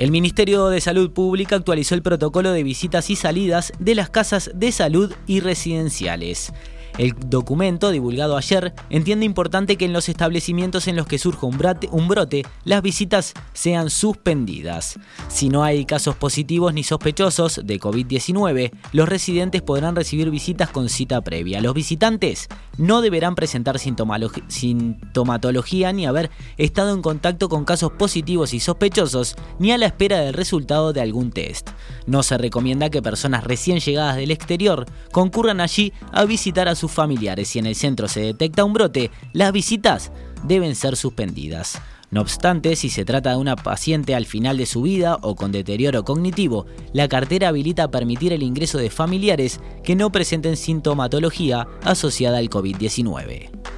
El 0.00 0.10
Ministerio 0.10 0.66
de 0.68 0.80
Salud 0.80 1.12
Pública 1.12 1.54
actualizó 1.54 1.94
el 1.94 2.02
protocolo 2.02 2.50
de 2.50 2.64
visitas 2.64 3.10
y 3.10 3.16
salidas 3.16 3.72
de 3.78 3.94
las 3.94 4.10
casas 4.10 4.50
de 4.52 4.72
salud 4.72 5.12
y 5.28 5.38
residenciales. 5.38 6.52
El 6.96 7.14
documento, 7.26 7.90
divulgado 7.90 8.36
ayer, 8.36 8.72
entiende 8.88 9.26
importante 9.26 9.76
que 9.76 9.84
en 9.84 9.92
los 9.92 10.08
establecimientos 10.08 10.86
en 10.86 10.94
los 10.94 11.06
que 11.06 11.18
surja 11.18 11.46
un, 11.46 12.08
brote, 12.08 12.42
las 12.64 12.82
visitas 12.82 13.34
sean 13.52 13.90
suspendidas. 13.90 14.98
Si 15.28 15.48
no 15.48 15.64
hay 15.64 15.86
casos 15.86 16.14
positivos 16.14 16.72
ni 16.72 16.84
sospechosos 16.84 17.60
de 17.64 17.80
COVID-19, 17.80 18.70
los 18.92 19.08
residentes 19.08 19.62
podrán 19.62 19.96
recibir 19.96 20.30
visitas 20.30 20.70
con 20.70 20.88
cita 20.88 21.20
previa. 21.20 21.60
Los 21.60 21.74
visitantes 21.74 22.48
no 22.78 23.00
deberán 23.00 23.34
presentar 23.34 23.78
sintomatología 23.78 25.92
ni 25.92 26.06
haber 26.06 26.30
estado 26.56 26.94
en 26.94 27.02
contacto 27.02 27.48
con 27.48 27.64
casos 27.64 27.92
positivos 27.92 28.54
y 28.54 28.60
sospechosos, 28.60 29.36
ni 29.58 29.72
a 29.72 29.78
la 29.78 29.86
espera 29.86 30.20
del 30.20 30.34
resultado 30.34 30.92
de 30.92 31.00
algún 31.00 31.30
test. 31.30 31.70
No 32.06 32.22
se 32.22 32.38
recomienda 32.38 32.90
que 32.90 33.02
personas 33.02 33.44
recién 33.44 33.80
llegadas 33.80 34.16
del 34.16 34.30
exterior 34.30 34.86
concurran 35.12 35.60
allí 35.60 35.92
a 36.12 36.24
visitar 36.24 36.68
a 36.68 36.74
sus 36.74 36.90
familiares. 36.90 37.48
Si 37.48 37.58
en 37.58 37.66
el 37.66 37.74
centro 37.74 38.08
se 38.08 38.20
detecta 38.20 38.64
un 38.64 38.72
brote, 38.72 39.10
las 39.32 39.52
visitas 39.52 40.12
deben 40.44 40.74
ser 40.74 40.96
suspendidas. 40.96 41.80
No 42.14 42.20
obstante, 42.20 42.76
si 42.76 42.90
se 42.90 43.04
trata 43.04 43.30
de 43.30 43.38
una 43.38 43.56
paciente 43.56 44.14
al 44.14 44.24
final 44.24 44.56
de 44.56 44.66
su 44.66 44.82
vida 44.82 45.18
o 45.22 45.34
con 45.34 45.50
deterioro 45.50 46.04
cognitivo, 46.04 46.64
la 46.92 47.08
cartera 47.08 47.48
habilita 47.48 47.90
permitir 47.90 48.32
el 48.32 48.44
ingreso 48.44 48.78
de 48.78 48.88
familiares 48.88 49.58
que 49.82 49.96
no 49.96 50.12
presenten 50.12 50.56
sintomatología 50.56 51.66
asociada 51.82 52.38
al 52.38 52.50
COVID-19. 52.50 53.73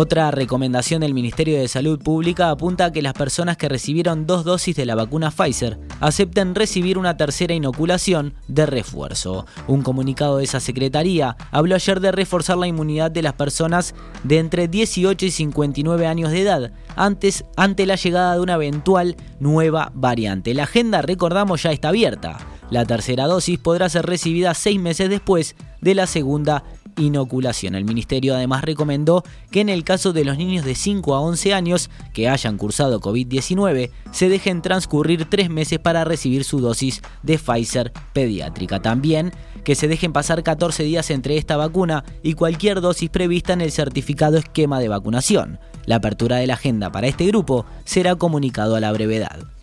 Otra 0.00 0.30
recomendación 0.30 1.00
del 1.00 1.12
Ministerio 1.12 1.58
de 1.58 1.66
Salud 1.66 1.98
Pública 1.98 2.50
apunta 2.50 2.84
a 2.84 2.92
que 2.92 3.02
las 3.02 3.14
personas 3.14 3.56
que 3.56 3.68
recibieron 3.68 4.28
dos 4.28 4.44
dosis 4.44 4.76
de 4.76 4.86
la 4.86 4.94
vacuna 4.94 5.32
Pfizer 5.32 5.76
acepten 5.98 6.54
recibir 6.54 6.98
una 6.98 7.16
tercera 7.16 7.52
inoculación 7.52 8.34
de 8.46 8.64
refuerzo. 8.66 9.44
Un 9.66 9.82
comunicado 9.82 10.36
de 10.36 10.44
esa 10.44 10.60
secretaría 10.60 11.36
habló 11.50 11.74
ayer 11.74 11.98
de 11.98 12.12
reforzar 12.12 12.58
la 12.58 12.68
inmunidad 12.68 13.10
de 13.10 13.22
las 13.22 13.32
personas 13.32 13.96
de 14.22 14.38
entre 14.38 14.68
18 14.68 15.26
y 15.26 15.30
59 15.32 16.06
años 16.06 16.30
de 16.30 16.42
edad 16.42 16.72
antes, 16.94 17.44
ante 17.56 17.84
la 17.84 17.96
llegada 17.96 18.34
de 18.34 18.40
una 18.40 18.54
eventual 18.54 19.16
nueva 19.40 19.90
variante. 19.96 20.54
La 20.54 20.62
agenda, 20.62 21.02
recordamos, 21.02 21.64
ya 21.64 21.72
está 21.72 21.88
abierta. 21.88 22.38
La 22.70 22.84
tercera 22.84 23.26
dosis 23.26 23.58
podrá 23.58 23.88
ser 23.88 24.06
recibida 24.06 24.54
seis 24.54 24.78
meses 24.78 25.08
después 25.10 25.56
de 25.80 25.94
la 25.94 26.06
segunda 26.06 26.62
inoculación. 26.98 27.74
El 27.74 27.84
ministerio 27.84 28.34
además 28.34 28.62
recomendó 28.62 29.24
que 29.50 29.60
en 29.60 29.68
el 29.68 29.84
caso 29.84 30.12
de 30.12 30.24
los 30.24 30.36
niños 30.36 30.64
de 30.64 30.74
5 30.74 31.14
a 31.14 31.20
11 31.20 31.54
años 31.54 31.90
que 32.12 32.28
hayan 32.28 32.58
cursado 32.58 33.00
COVID-19 33.00 33.90
se 34.10 34.28
dejen 34.28 34.62
transcurrir 34.62 35.24
tres 35.26 35.50
meses 35.50 35.78
para 35.78 36.04
recibir 36.04 36.44
su 36.44 36.60
dosis 36.60 37.02
de 37.22 37.38
Pfizer 37.38 37.92
pediátrica. 38.12 38.80
También 38.80 39.32
que 39.64 39.74
se 39.74 39.88
dejen 39.88 40.12
pasar 40.12 40.42
14 40.42 40.82
días 40.82 41.10
entre 41.10 41.36
esta 41.36 41.56
vacuna 41.56 42.04
y 42.22 42.34
cualquier 42.34 42.80
dosis 42.80 43.10
prevista 43.10 43.52
en 43.52 43.60
el 43.60 43.72
certificado 43.72 44.38
esquema 44.38 44.80
de 44.80 44.88
vacunación. 44.88 45.58
La 45.86 45.96
apertura 45.96 46.36
de 46.36 46.46
la 46.46 46.54
agenda 46.54 46.92
para 46.92 47.06
este 47.06 47.26
grupo 47.26 47.66
será 47.84 48.16
comunicado 48.16 48.76
a 48.76 48.80
la 48.80 48.92
brevedad. 48.92 49.57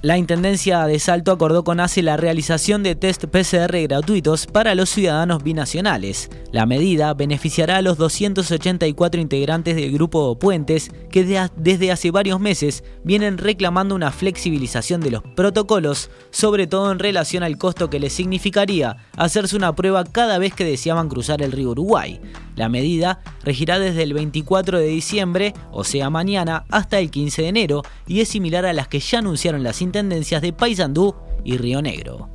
La 0.00 0.16
Intendencia 0.16 0.86
de 0.86 1.00
Salto 1.00 1.32
acordó 1.32 1.64
con 1.64 1.80
ACE 1.80 2.04
la 2.04 2.16
realización 2.16 2.84
de 2.84 2.94
test 2.94 3.24
PCR 3.24 3.76
gratuitos 3.88 4.46
para 4.46 4.76
los 4.76 4.90
ciudadanos 4.90 5.42
binacionales. 5.42 6.30
La 6.52 6.66
medida 6.66 7.12
beneficiará 7.14 7.78
a 7.78 7.82
los 7.82 7.98
284 7.98 9.20
integrantes 9.20 9.74
del 9.74 9.90
grupo 9.90 10.38
Puentes 10.38 10.92
que 11.10 11.50
desde 11.56 11.90
hace 11.90 12.12
varios 12.12 12.38
meses 12.38 12.84
vienen 13.02 13.38
reclamando 13.38 13.96
una 13.96 14.12
flexibilización 14.12 15.00
de 15.00 15.10
los 15.10 15.22
protocolos, 15.34 16.10
sobre 16.30 16.68
todo 16.68 16.92
en 16.92 17.00
relación 17.00 17.42
al 17.42 17.58
costo 17.58 17.90
que 17.90 17.98
les 17.98 18.12
significaría 18.12 18.98
hacerse 19.16 19.56
una 19.56 19.74
prueba 19.74 20.04
cada 20.04 20.38
vez 20.38 20.54
que 20.54 20.64
deseaban 20.64 21.08
cruzar 21.08 21.42
el 21.42 21.50
río 21.50 21.70
Uruguay. 21.70 22.20
La 22.54 22.68
medida 22.68 23.20
regirá 23.42 23.78
desde 23.78 24.04
el 24.04 24.14
24 24.14 24.78
de 24.78 24.86
diciembre, 24.86 25.54
o 25.72 25.82
sea 25.84 26.08
mañana, 26.08 26.64
hasta 26.70 26.98
el 26.98 27.10
15 27.10 27.42
de 27.42 27.48
enero 27.48 27.82
y 28.06 28.20
es 28.20 28.28
similar 28.28 28.64
a 28.64 28.72
las 28.72 28.88
que 28.88 29.00
ya 29.00 29.18
anunciaron 29.18 29.62
las 29.62 29.82
intendencias 29.88 30.42
de 30.42 30.52
Paysandú 30.52 31.14
y 31.44 31.56
Río 31.56 31.80
Negro. 31.82 32.28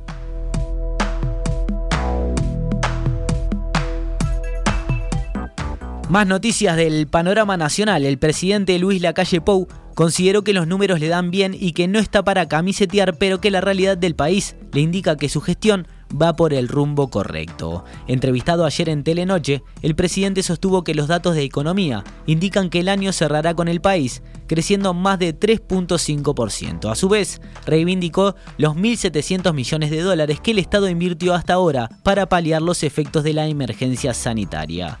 Más 6.10 6.26
noticias 6.26 6.76
del 6.76 7.06
panorama 7.06 7.56
nacional. 7.56 8.04
El 8.04 8.18
presidente 8.18 8.78
Luis 8.78 9.00
Lacalle 9.00 9.40
Pou 9.40 9.68
consideró 9.94 10.42
que 10.42 10.52
los 10.52 10.66
números 10.66 11.00
le 11.00 11.08
dan 11.08 11.30
bien 11.30 11.56
y 11.58 11.72
que 11.72 11.88
no 11.88 11.98
está 11.98 12.22
para 12.22 12.46
camisetear, 12.46 13.16
pero 13.16 13.40
que 13.40 13.50
la 13.50 13.60
realidad 13.60 13.96
del 13.96 14.14
país 14.14 14.56
le 14.72 14.80
indica 14.80 15.16
que 15.16 15.28
su 15.28 15.40
gestión 15.40 15.86
va 16.10 16.34
por 16.34 16.54
el 16.54 16.68
rumbo 16.68 17.08
correcto. 17.08 17.84
Entrevistado 18.06 18.64
ayer 18.64 18.88
en 18.88 19.04
Telenoche, 19.04 19.62
el 19.82 19.94
presidente 19.94 20.42
sostuvo 20.42 20.84
que 20.84 20.94
los 20.94 21.08
datos 21.08 21.34
de 21.34 21.42
economía 21.42 22.04
indican 22.26 22.70
que 22.70 22.80
el 22.80 22.88
año 22.88 23.12
cerrará 23.12 23.54
con 23.54 23.68
el 23.68 23.80
país 23.80 24.22
creciendo 24.46 24.94
más 24.94 25.18
de 25.18 25.38
3.5%. 25.38 26.90
A 26.90 26.94
su 26.94 27.08
vez, 27.08 27.40
reivindicó 27.66 28.34
los 28.58 28.76
1.700 28.76 29.52
millones 29.52 29.90
de 29.90 30.02
dólares 30.02 30.40
que 30.40 30.52
el 30.52 30.58
Estado 30.58 30.88
invirtió 30.88 31.34
hasta 31.34 31.54
ahora 31.54 31.88
para 32.02 32.28
paliar 32.28 32.62
los 32.62 32.82
efectos 32.82 33.24
de 33.24 33.32
la 33.32 33.46
emergencia 33.46 34.14
sanitaria. 34.14 34.98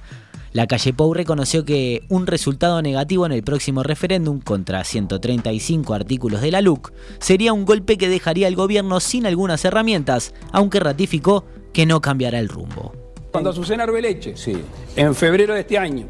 La 0.54 0.68
calle 0.68 0.92
Pou 0.94 1.12
reconoció 1.12 1.64
que 1.64 2.04
un 2.08 2.28
resultado 2.28 2.80
negativo 2.80 3.26
en 3.26 3.32
el 3.32 3.42
próximo 3.42 3.82
referéndum 3.82 4.38
contra 4.38 4.84
135 4.84 5.92
artículos 5.94 6.42
de 6.42 6.52
la 6.52 6.60
LUC 6.60 6.92
sería 7.18 7.52
un 7.52 7.64
golpe 7.64 7.98
que 7.98 8.08
dejaría 8.08 8.46
al 8.46 8.54
gobierno 8.54 9.00
sin 9.00 9.26
algunas 9.26 9.64
herramientas, 9.64 10.32
aunque 10.52 10.78
ratificó 10.78 11.44
que 11.72 11.86
no 11.86 12.00
cambiará 12.00 12.38
el 12.38 12.48
rumbo. 12.48 12.92
Cuando 13.32 13.50
Azucena 13.50 13.82
Arbeleche, 13.82 14.36
sí. 14.36 14.56
en 14.94 15.16
febrero 15.16 15.54
de 15.54 15.60
este 15.62 15.76
año, 15.76 16.06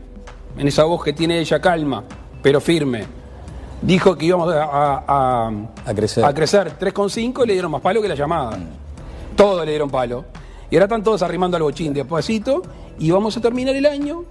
en 0.59 0.69
esa 0.69 0.85
voz 0.85 1.03
que 1.03 1.15
tiene 1.15 1.41
ella 1.41 1.59
calma, 1.59 2.05
pero 2.43 2.61
firme, 2.61 3.07
dijo 3.81 4.15
que 4.15 4.27
íbamos 4.27 4.53
a, 4.55 5.51
crecer. 5.97 6.23
A 6.23 6.35
crecer 6.35 6.79
3,5 6.79 7.45
y 7.45 7.47
le 7.47 7.53
dieron 7.55 7.71
más 7.71 7.81
palo 7.81 8.03
que 8.03 8.09
la 8.09 8.15
llamada. 8.15 8.59
Todos 9.35 9.65
le 9.65 9.71
dieron 9.71 9.89
palo. 9.89 10.27
Y 10.71 10.77
ahora 10.77 10.87
están 10.87 11.03
todos 11.03 11.23
arrimando 11.23 11.57
al 11.57 11.63
bochín 11.63 11.93
despacito 11.93 12.63
y 12.99 13.11
vamos 13.11 13.37
a 13.37 13.41
terminar 13.41 13.75
el 13.77 13.87
año, 13.87 14.25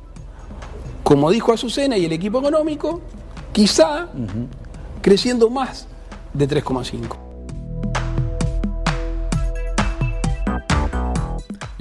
como 1.04 1.30
dijo 1.32 1.54
Azucena 1.54 1.98
y 1.98 2.06
el 2.06 2.12
equipo 2.12 2.40
económico, 2.40 3.02
quizá 3.52 4.10
creciendo 5.02 5.50
más 5.50 5.88
de 6.34 6.48
3,5. 6.48 7.33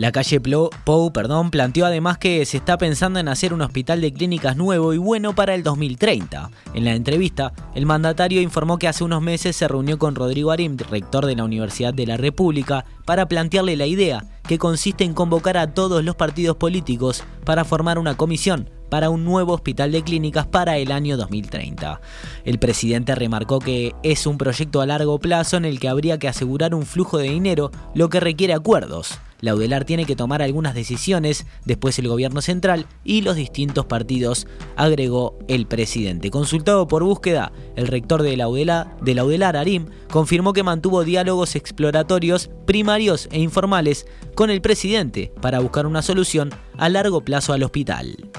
La 0.03 0.11
calle 0.11 0.41
Pou 0.85 1.13
perdón, 1.13 1.53
planteó 1.53 1.87
además 1.87 2.19
que 2.19 2.45
se 2.45 2.57
está 2.57 2.77
pensando 2.77 3.21
en 3.21 3.29
hacer 3.29 3.55
un 3.55 3.63
hospital 3.63 4.01
de 4.01 4.13
clínicas 4.13 4.57
nuevo 4.57 4.93
y 4.93 4.99
bueno 4.99 5.33
para 5.33 5.55
el 5.55 5.63
2030. 5.63 6.51
En 6.75 6.85
la 6.85 6.97
entrevista, 6.97 7.53
el 7.77 7.87
mandatario 7.87 8.41
informó 8.41 8.79
que 8.79 8.89
hace 8.89 9.05
unos 9.05 9.23
meses 9.23 9.55
se 9.55 9.69
reunió 9.69 10.01
con 10.01 10.17
Rodrigo 10.17 10.51
Arim, 10.51 10.77
rector 10.91 11.25
de 11.25 11.37
la 11.37 11.45
Universidad 11.45 11.95
de 11.95 12.07
la 12.07 12.17
República, 12.17 12.85
para 13.05 13.29
plantearle 13.29 13.77
la 13.77 13.87
idea, 13.87 14.25
que 14.49 14.59
consiste 14.59 15.05
en 15.05 15.15
convocar 15.15 15.57
a 15.57 15.73
todos 15.73 16.03
los 16.03 16.17
partidos 16.17 16.57
políticos 16.57 17.23
para 17.45 17.65
formar 17.65 17.97
una 18.01 18.17
comisión 18.17 18.71
para 18.91 19.09
un 19.09 19.25
nuevo 19.25 19.55
hospital 19.55 19.93
de 19.93 20.03
clínicas 20.03 20.47
para 20.47 20.79
el 20.79 20.91
año 20.91 21.17
2030. 21.17 22.01
El 22.45 22.59
presidente 22.59 23.15
remarcó 23.15 23.61
que 23.61 23.95
es 24.03 24.27
un 24.27 24.37
proyecto 24.37 24.81
a 24.81 24.87
largo 24.87 25.21
plazo 25.21 25.57
en 25.57 25.65
el 25.65 25.79
que 25.79 25.89
habría 25.89 26.19
que 26.19 26.27
asegurar 26.27 26.75
un 26.75 26.87
flujo 26.87 27.19
de 27.19 27.31
dinero, 27.31 27.71
lo 27.95 28.09
que 28.09 28.19
requiere 28.19 28.53
acuerdos. 28.53 29.21
La 29.43 29.55
UDELAR 29.57 29.85
tiene 29.85 30.07
que 30.07 30.17
tomar 30.17 30.41
algunas 30.41 30.73
decisiones, 30.75 31.47
después 31.65 31.99
el 31.99 32.09
gobierno 32.09 32.41
central 32.41 32.87
y 33.05 33.23
los 33.23 33.37
distintos 33.37 33.85
partidos, 33.85 34.47
agregó 34.77 35.37
el 35.49 35.67
presidente. 35.67 36.31
Consultado 36.31 36.87
por 36.87 37.03
búsqueda, 37.03 37.53
el 37.75 37.89
rector 37.89 38.23
de 38.23 38.37
la 38.37 38.49
UDELAR, 38.49 38.97
de 39.01 39.59
Arim, 39.59 39.87
confirmó 40.11 40.53
que 40.53 40.63
mantuvo 40.63 41.03
diálogos 41.05 41.57
exploratorios 41.57 42.51
primarios 42.67 43.29
e 43.33 43.41
informales 43.41 44.07
con 44.37 44.49
el 44.49 44.63
presidente 44.63 45.33
para 45.41 45.59
buscar 45.59 45.87
una 45.87 46.03
solución 46.03 46.51
a 46.79 46.89
largo 46.89 47.23
plazo 47.23 47.53
al 47.53 47.65
hospital. 47.65 48.31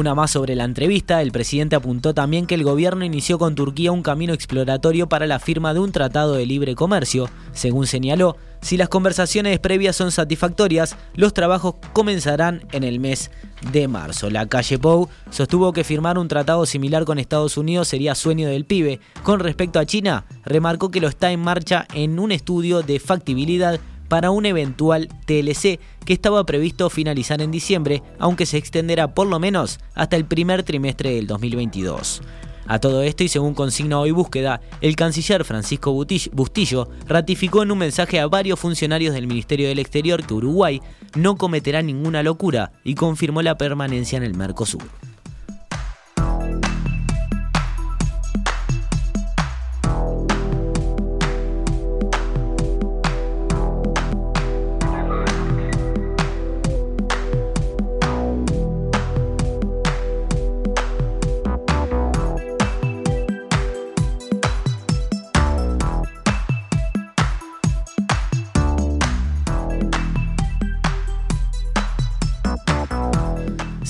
Una 0.00 0.14
más 0.14 0.30
sobre 0.30 0.56
la 0.56 0.64
entrevista, 0.64 1.20
el 1.20 1.30
presidente 1.30 1.76
apuntó 1.76 2.14
también 2.14 2.46
que 2.46 2.54
el 2.54 2.64
gobierno 2.64 3.04
inició 3.04 3.38
con 3.38 3.54
Turquía 3.54 3.92
un 3.92 4.02
camino 4.02 4.32
exploratorio 4.32 5.10
para 5.10 5.26
la 5.26 5.38
firma 5.38 5.74
de 5.74 5.80
un 5.80 5.92
tratado 5.92 6.36
de 6.36 6.46
libre 6.46 6.74
comercio. 6.74 7.28
Según 7.52 7.86
señaló, 7.86 8.38
si 8.62 8.78
las 8.78 8.88
conversaciones 8.88 9.58
previas 9.58 9.96
son 9.96 10.10
satisfactorias, 10.10 10.96
los 11.16 11.34
trabajos 11.34 11.74
comenzarán 11.92 12.62
en 12.72 12.82
el 12.84 12.98
mes 12.98 13.30
de 13.72 13.88
marzo. 13.88 14.30
La 14.30 14.46
calle 14.46 14.78
Pou 14.78 15.10
sostuvo 15.28 15.74
que 15.74 15.84
firmar 15.84 16.16
un 16.16 16.28
tratado 16.28 16.64
similar 16.64 17.04
con 17.04 17.18
Estados 17.18 17.58
Unidos 17.58 17.88
sería 17.88 18.14
sueño 18.14 18.48
del 18.48 18.64
pibe. 18.64 19.00
Con 19.22 19.38
respecto 19.38 19.78
a 19.78 19.84
China, 19.84 20.24
remarcó 20.46 20.90
que 20.90 21.02
lo 21.02 21.08
está 21.08 21.30
en 21.30 21.40
marcha 21.40 21.86
en 21.92 22.18
un 22.18 22.32
estudio 22.32 22.80
de 22.80 23.00
factibilidad 23.00 23.78
para 24.10 24.32
un 24.32 24.44
eventual 24.44 25.08
TLC 25.24 25.78
que 26.04 26.12
estaba 26.12 26.44
previsto 26.44 26.90
finalizar 26.90 27.40
en 27.40 27.52
diciembre, 27.52 28.02
aunque 28.18 28.44
se 28.44 28.58
extenderá 28.58 29.14
por 29.14 29.28
lo 29.28 29.38
menos 29.38 29.78
hasta 29.94 30.16
el 30.16 30.24
primer 30.24 30.64
trimestre 30.64 31.14
del 31.14 31.28
2022. 31.28 32.20
A 32.66 32.80
todo 32.80 33.02
esto 33.02 33.22
y 33.22 33.28
según 33.28 33.54
consigna 33.54 34.00
hoy 34.00 34.10
búsqueda, 34.10 34.60
el 34.80 34.96
canciller 34.96 35.44
Francisco 35.44 35.92
Bustillo 35.92 36.88
ratificó 37.06 37.62
en 37.62 37.70
un 37.70 37.78
mensaje 37.78 38.18
a 38.18 38.26
varios 38.26 38.58
funcionarios 38.58 39.14
del 39.14 39.28
Ministerio 39.28 39.68
del 39.68 39.78
Exterior 39.78 40.26
que 40.26 40.34
Uruguay 40.34 40.82
no 41.14 41.36
cometerá 41.36 41.80
ninguna 41.80 42.24
locura 42.24 42.72
y 42.82 42.96
confirmó 42.96 43.42
la 43.42 43.56
permanencia 43.56 44.16
en 44.16 44.24
el 44.24 44.34
Mercosur. 44.34 44.82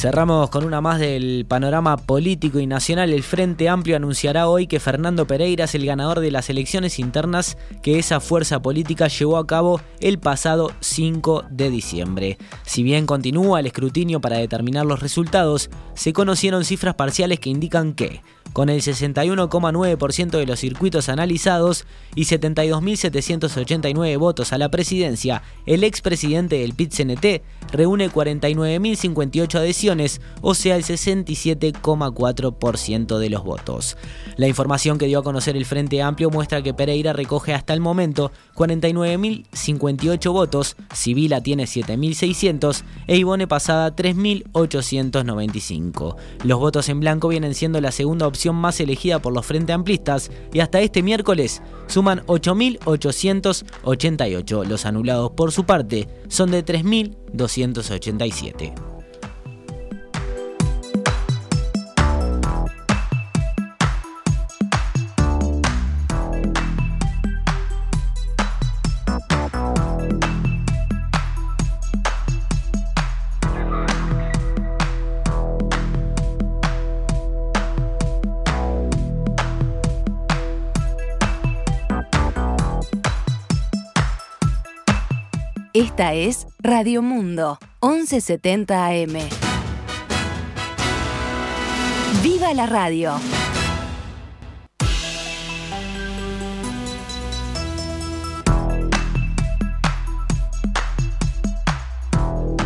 Cerramos 0.01 0.49
con 0.49 0.65
una 0.65 0.81
más 0.81 0.99
del 0.99 1.45
panorama 1.47 1.99
político 1.99 2.59
y 2.59 2.67
nacional. 2.67 3.13
El 3.13 3.23
Frente 3.23 3.69
Amplio 3.69 3.97
anunciará 3.97 4.49
hoy 4.49 4.67
que 4.67 4.81
Fernando 4.81 5.27
Pereira 5.27 5.67
es 5.67 5.75
el 5.75 5.85
ganador 5.85 6.21
de 6.21 6.31
las 6.31 6.49
elecciones 6.49 6.99
internas 6.99 7.59
que 7.83 7.99
esa 7.99 8.19
fuerza 8.19 8.63
política 8.63 9.09
llevó 9.09 9.37
a 9.37 9.47
cabo 9.47 9.79
el 10.01 10.19
pasado 10.19 10.73
5 10.81 11.45
de 11.51 11.69
diciembre. 11.69 12.39
Si 12.65 12.83
bien 12.83 13.05
continúa 13.05 13.61
el 13.61 13.67
escrutinio 13.67 14.23
para 14.23 14.39
determinar 14.39 14.87
los 14.87 15.01
resultados, 15.01 15.69
se 15.93 16.15
conocieron 16.15 16.65
cifras 16.65 16.95
parciales 16.95 17.39
que 17.39 17.51
indican 17.51 17.93
que 17.93 18.23
con 18.53 18.69
el 18.69 18.83
61,9% 18.83 20.31
de 20.31 20.47
los 20.47 20.61
circuitos 20.61 21.09
analizados 21.09 21.87
y 22.15 22.25
72.789 22.25 24.19
votos 24.19 24.53
a 24.53 24.59
la 24.59 24.71
presidencia, 24.71 25.43
el 25.67 25.83
expresidente 25.85 26.59
del 26.59 26.75
PIT-CNT 26.75 27.43
reúne 27.73 28.11
49.058 28.11 29.55
adhesiones, 29.55 30.21
o 30.41 30.55
sea 30.55 30.75
el 30.77 30.83
67,4% 30.83 33.19
de 33.19 33.31
los 33.31 33.45
votos. 33.45 33.97
La 34.37 34.49
información 34.49 34.99
que 34.99 35.07
dio 35.07 35.21
a 35.21 35.25
conocer 35.25 35.57
el 35.57 35.67
Frente 35.67 36.03
Amplio 36.03 36.31
muestra 36.31 36.63
que 36.63 36.75
Pereira 36.75 37.13
recoge 37.13 37.55
hasta 37.55 37.73
el 37.73 37.79
momento 37.81 38.33
49.058 38.57 40.33
votos, 40.33 40.75
Sibila 40.93 41.41
tiene 41.41 41.63
7.600 41.65 42.83
e 43.07 43.17
Ivone 43.17 43.47
Pasada 43.47 43.95
3.895. 43.95 46.17
Los 46.45 46.59
votos 46.59 46.89
en 46.89 46.99
blanco 47.01 47.29
vienen 47.29 47.55
siendo 47.55 47.81
la 47.81 47.93
segunda 47.93 48.27
opción 48.27 48.40
más 48.49 48.81
elegida 48.81 49.21
por 49.21 49.33
los 49.33 49.47
Frente 49.47 49.73
Amplistas 49.73 50.33
y 50.53 50.59
hasta 50.61 50.81
este 50.81 51.03
miércoles 51.03 51.63
suman 51.87 52.21
8.888. 52.27 54.67
Los 54.67 54.85
anulados 54.87 55.31
por 55.33 55.53
su 55.53 55.65
parte 55.65 56.09
son 56.29 56.51
de 56.51 56.65
3.287. 56.65 58.90
Esta 85.81 86.13
es 86.13 86.47
Radio 86.59 87.01
Mundo, 87.01 87.59
1170 87.81 88.87
AM. 88.87 89.15
¡Viva 92.23 92.53
la 92.53 92.67
radio! 92.67 93.15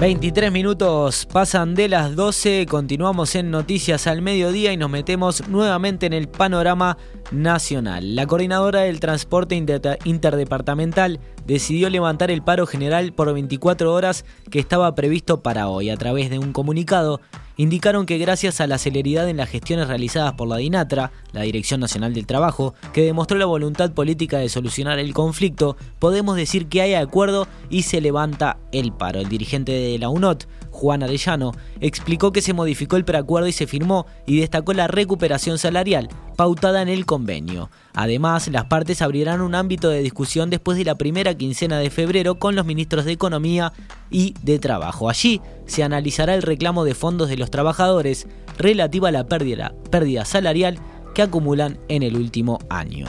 23 0.00 0.50
minutos 0.50 1.26
pasan 1.32 1.76
de 1.76 1.88
las 1.88 2.16
12, 2.16 2.66
continuamos 2.66 3.36
en 3.36 3.52
Noticias 3.52 4.08
al 4.08 4.22
Mediodía 4.22 4.72
y 4.72 4.76
nos 4.76 4.90
metemos 4.90 5.48
nuevamente 5.48 6.06
en 6.06 6.12
el 6.12 6.28
panorama 6.28 6.98
nacional. 7.34 8.16
La 8.16 8.26
coordinadora 8.26 8.80
del 8.82 9.00
transporte 9.00 9.54
interdepartamental 10.04 11.20
decidió 11.46 11.90
levantar 11.90 12.30
el 12.30 12.42
paro 12.42 12.66
general 12.66 13.12
por 13.12 13.32
24 13.32 13.92
horas 13.92 14.24
que 14.50 14.58
estaba 14.58 14.94
previsto 14.94 15.42
para 15.42 15.68
hoy. 15.68 15.90
A 15.90 15.96
través 15.96 16.30
de 16.30 16.38
un 16.38 16.52
comunicado, 16.52 17.20
indicaron 17.56 18.06
que 18.06 18.18
gracias 18.18 18.60
a 18.60 18.66
la 18.66 18.78
celeridad 18.78 19.28
en 19.28 19.36
las 19.36 19.50
gestiones 19.50 19.88
realizadas 19.88 20.32
por 20.34 20.48
la 20.48 20.56
DINATRA, 20.56 21.12
la 21.32 21.42
Dirección 21.42 21.80
Nacional 21.80 22.14
del 22.14 22.26
Trabajo, 22.26 22.74
que 22.92 23.02
demostró 23.02 23.38
la 23.38 23.46
voluntad 23.46 23.92
política 23.92 24.38
de 24.38 24.48
solucionar 24.48 24.98
el 24.98 25.14
conflicto, 25.14 25.76
podemos 25.98 26.36
decir 26.36 26.68
que 26.68 26.82
hay 26.82 26.94
acuerdo 26.94 27.46
y 27.70 27.82
se 27.82 28.00
levanta 28.00 28.58
el 28.72 28.92
paro. 28.92 29.20
El 29.20 29.28
dirigente 29.28 29.72
de 29.72 29.98
la 29.98 30.08
UNOT, 30.08 30.46
Juan 30.74 31.04
Arellano, 31.04 31.52
explicó 31.80 32.32
que 32.32 32.42
se 32.42 32.52
modificó 32.52 32.96
el 32.96 33.04
preacuerdo 33.04 33.46
y 33.46 33.52
se 33.52 33.68
firmó 33.68 34.06
y 34.26 34.40
destacó 34.40 34.72
la 34.72 34.88
recuperación 34.88 35.56
salarial 35.56 36.08
pautada 36.36 36.82
en 36.82 36.88
el 36.88 37.06
convenio. 37.06 37.70
Además, 37.94 38.48
las 38.48 38.64
partes 38.64 39.00
abrirán 39.00 39.40
un 39.40 39.54
ámbito 39.54 39.88
de 39.88 40.02
discusión 40.02 40.50
después 40.50 40.76
de 40.76 40.84
la 40.84 40.96
primera 40.96 41.34
quincena 41.34 41.78
de 41.78 41.90
febrero 41.90 42.40
con 42.40 42.56
los 42.56 42.66
ministros 42.66 43.04
de 43.04 43.12
Economía 43.12 43.72
y 44.10 44.34
de 44.42 44.58
Trabajo. 44.58 45.08
Allí 45.08 45.40
se 45.66 45.84
analizará 45.84 46.34
el 46.34 46.42
reclamo 46.42 46.84
de 46.84 46.94
fondos 46.94 47.28
de 47.28 47.36
los 47.36 47.52
trabajadores 47.52 48.26
relativa 48.58 49.08
a 49.08 49.12
la 49.12 49.28
pérdida, 49.28 49.74
pérdida 49.92 50.24
salarial 50.24 50.80
que 51.14 51.22
acumulan 51.22 51.78
en 51.86 52.02
el 52.02 52.16
último 52.16 52.58
año. 52.68 53.06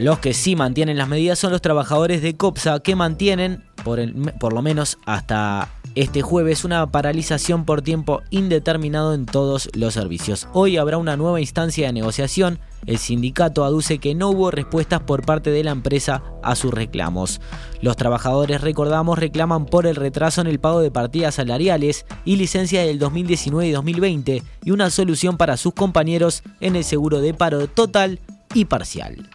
Los 0.00 0.18
que 0.18 0.32
sí 0.32 0.56
mantienen 0.56 0.96
las 0.96 1.08
medidas 1.08 1.38
son 1.38 1.52
los 1.52 1.60
trabajadores 1.60 2.22
de 2.22 2.34
COPSA 2.34 2.80
que 2.80 2.96
mantienen, 2.96 3.64
por, 3.84 4.00
por 4.38 4.54
lo 4.54 4.62
menos 4.62 4.96
hasta 5.04 5.68
este 5.94 6.22
jueves, 6.22 6.64
una 6.64 6.90
paralización 6.90 7.66
por 7.66 7.82
tiempo 7.82 8.22
indeterminado 8.30 9.12
en 9.12 9.26
todos 9.26 9.68
los 9.74 9.92
servicios. 9.92 10.48
Hoy 10.54 10.78
habrá 10.78 10.96
una 10.96 11.18
nueva 11.18 11.38
instancia 11.38 11.86
de 11.86 11.92
negociación. 11.92 12.60
El 12.86 12.96
sindicato 12.96 13.62
aduce 13.62 13.98
que 13.98 14.14
no 14.14 14.30
hubo 14.30 14.50
respuestas 14.50 15.00
por 15.00 15.26
parte 15.26 15.50
de 15.50 15.64
la 15.64 15.72
empresa 15.72 16.22
a 16.42 16.56
sus 16.56 16.72
reclamos. 16.72 17.42
Los 17.82 17.96
trabajadores, 17.96 18.62
recordamos, 18.62 19.18
reclaman 19.18 19.66
por 19.66 19.86
el 19.86 19.96
retraso 19.96 20.40
en 20.40 20.46
el 20.46 20.60
pago 20.60 20.80
de 20.80 20.90
partidas 20.90 21.34
salariales 21.34 22.06
y 22.24 22.36
licencias 22.36 22.86
del 22.86 22.98
2019 22.98 23.68
y 23.68 23.72
2020 23.72 24.42
y 24.64 24.70
una 24.70 24.88
solución 24.88 25.36
para 25.36 25.58
sus 25.58 25.74
compañeros 25.74 26.42
en 26.60 26.74
el 26.76 26.84
seguro 26.84 27.20
de 27.20 27.34
paro 27.34 27.66
total 27.68 28.18
y 28.54 28.64
parcial. 28.64 29.28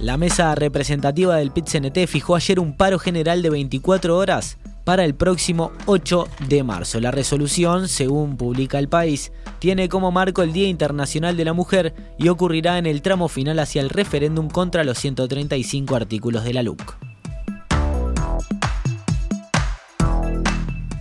La 0.00 0.16
mesa 0.16 0.54
representativa 0.54 1.36
del 1.36 1.50
PIT-CNT 1.50 2.06
fijó 2.06 2.34
ayer 2.34 2.58
un 2.58 2.74
paro 2.74 2.98
general 2.98 3.42
de 3.42 3.50
24 3.50 4.16
horas 4.16 4.56
para 4.84 5.04
el 5.04 5.14
próximo 5.14 5.72
8 5.84 6.26
de 6.48 6.62
marzo. 6.62 7.00
La 7.00 7.10
resolución, 7.10 7.86
según 7.86 8.38
publica 8.38 8.78
el 8.78 8.88
país, 8.88 9.30
tiene 9.58 9.90
como 9.90 10.10
marco 10.10 10.40
el 10.42 10.54
Día 10.54 10.68
Internacional 10.68 11.36
de 11.36 11.44
la 11.44 11.52
Mujer 11.52 11.94
y 12.16 12.28
ocurrirá 12.28 12.78
en 12.78 12.86
el 12.86 13.02
tramo 13.02 13.28
final 13.28 13.58
hacia 13.58 13.82
el 13.82 13.90
referéndum 13.90 14.48
contra 14.48 14.84
los 14.84 14.96
135 14.96 15.94
artículos 15.94 16.44
de 16.44 16.54
la 16.54 16.62
LUC. 16.62 17.09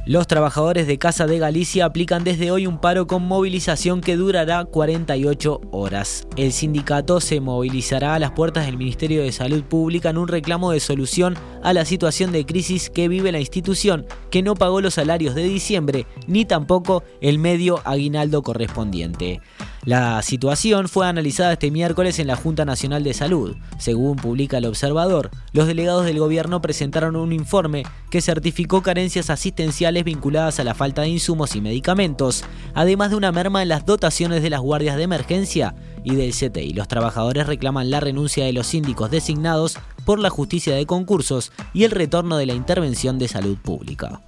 Los 0.09 0.25
trabajadores 0.25 0.87
de 0.87 0.97
Casa 0.97 1.27
de 1.27 1.37
Galicia 1.37 1.85
aplican 1.85 2.23
desde 2.23 2.49
hoy 2.49 2.65
un 2.65 2.81
paro 2.81 3.05
con 3.05 3.27
movilización 3.27 4.01
que 4.01 4.15
durará 4.15 4.65
48 4.65 5.61
horas. 5.69 6.27
El 6.35 6.51
sindicato 6.51 7.21
se 7.21 7.39
movilizará 7.39 8.15
a 8.15 8.19
las 8.19 8.31
puertas 8.31 8.65
del 8.65 8.75
Ministerio 8.75 9.21
de 9.21 9.31
Salud 9.31 9.63
Pública 9.63 10.09
en 10.09 10.17
un 10.17 10.27
reclamo 10.27 10.71
de 10.71 10.79
solución 10.79 11.35
a 11.61 11.73
la 11.73 11.85
situación 11.85 12.31
de 12.31 12.43
crisis 12.47 12.89
que 12.89 13.07
vive 13.07 13.31
la 13.31 13.39
institución, 13.39 14.07
que 14.31 14.41
no 14.41 14.55
pagó 14.55 14.81
los 14.81 14.95
salarios 14.95 15.35
de 15.35 15.43
diciembre 15.43 16.07
ni 16.25 16.43
tampoco 16.43 17.03
el 17.21 17.37
medio 17.37 17.79
aguinaldo 17.85 18.41
correspondiente. 18.41 19.41
La 19.89 20.21
situación 20.21 20.87
fue 20.87 21.07
analizada 21.07 21.53
este 21.53 21.71
miércoles 21.71 22.19
en 22.19 22.27
la 22.27 22.35
Junta 22.35 22.63
Nacional 22.63 23.03
de 23.03 23.15
Salud. 23.15 23.55
Según 23.79 24.17
publica 24.17 24.59
el 24.59 24.65
observador, 24.65 25.31
los 25.51 25.65
delegados 25.65 26.05
del 26.05 26.19
gobierno 26.19 26.61
presentaron 26.61 27.15
un 27.15 27.33
informe 27.33 27.87
que 28.11 28.21
certificó 28.21 28.83
carencias 28.83 29.31
asistenciales 29.31 30.03
vinculadas 30.03 30.59
a 30.59 30.63
la 30.63 30.75
falta 30.75 31.01
de 31.01 31.07
insumos 31.07 31.55
y 31.55 31.61
medicamentos, 31.61 32.43
además 32.75 33.09
de 33.09 33.15
una 33.15 33.31
merma 33.31 33.63
en 33.63 33.69
las 33.69 33.87
dotaciones 33.87 34.43
de 34.43 34.51
las 34.51 34.61
guardias 34.61 34.95
de 34.95 35.01
emergencia 35.01 35.73
y 36.03 36.13
del 36.13 36.33
CTI. 36.33 36.73
Los 36.73 36.87
trabajadores 36.87 37.47
reclaman 37.47 37.89
la 37.89 37.99
renuncia 37.99 38.45
de 38.45 38.53
los 38.53 38.67
síndicos 38.67 39.09
designados 39.09 39.79
por 40.05 40.19
la 40.19 40.29
justicia 40.29 40.75
de 40.75 40.85
concursos 40.85 41.51
y 41.73 41.85
el 41.85 41.89
retorno 41.89 42.37
de 42.37 42.45
la 42.45 42.53
intervención 42.53 43.17
de 43.17 43.27
salud 43.27 43.57
pública. 43.57 44.21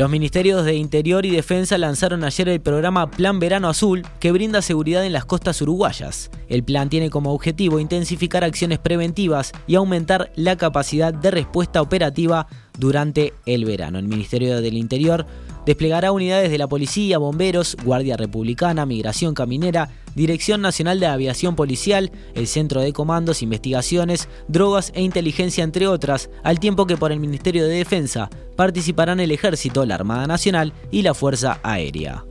Los 0.00 0.08
ministerios 0.08 0.64
de 0.64 0.76
Interior 0.76 1.26
y 1.26 1.30
Defensa 1.30 1.76
lanzaron 1.76 2.24
ayer 2.24 2.48
el 2.48 2.62
programa 2.62 3.10
Plan 3.10 3.38
Verano 3.38 3.68
Azul, 3.68 4.02
que 4.18 4.32
brinda 4.32 4.62
seguridad 4.62 5.04
en 5.04 5.12
las 5.12 5.26
costas 5.26 5.60
uruguayas. 5.60 6.30
El 6.48 6.64
plan 6.64 6.88
tiene 6.88 7.10
como 7.10 7.34
objetivo 7.34 7.78
intensificar 7.78 8.42
acciones 8.42 8.78
preventivas 8.78 9.52
y 9.66 9.74
aumentar 9.74 10.32
la 10.36 10.56
capacidad 10.56 11.12
de 11.12 11.30
respuesta 11.30 11.82
operativa 11.82 12.46
durante 12.78 13.34
el 13.44 13.66
verano. 13.66 13.98
El 13.98 14.08
Ministerio 14.08 14.62
del 14.62 14.78
Interior 14.78 15.26
desplegará 15.70 16.10
unidades 16.10 16.50
de 16.50 16.58
la 16.58 16.66
policía, 16.66 17.18
bomberos, 17.18 17.76
Guardia 17.84 18.16
Republicana, 18.16 18.86
Migración 18.86 19.34
Caminera, 19.34 19.88
Dirección 20.16 20.60
Nacional 20.60 20.98
de 20.98 21.06
Aviación 21.06 21.54
Policial, 21.54 22.10
el 22.34 22.48
Centro 22.48 22.80
de 22.80 22.92
Comandos, 22.92 23.40
Investigaciones, 23.40 24.28
Drogas 24.48 24.90
e 24.96 25.02
Inteligencia, 25.02 25.62
entre 25.62 25.86
otras, 25.86 26.28
al 26.42 26.58
tiempo 26.58 26.88
que 26.88 26.96
por 26.96 27.12
el 27.12 27.20
Ministerio 27.20 27.68
de 27.68 27.76
Defensa 27.76 28.28
participarán 28.56 29.20
el 29.20 29.30
Ejército, 29.30 29.86
la 29.86 29.94
Armada 29.94 30.26
Nacional 30.26 30.72
y 30.90 31.02
la 31.02 31.14
Fuerza 31.14 31.60
Aérea. 31.62 32.24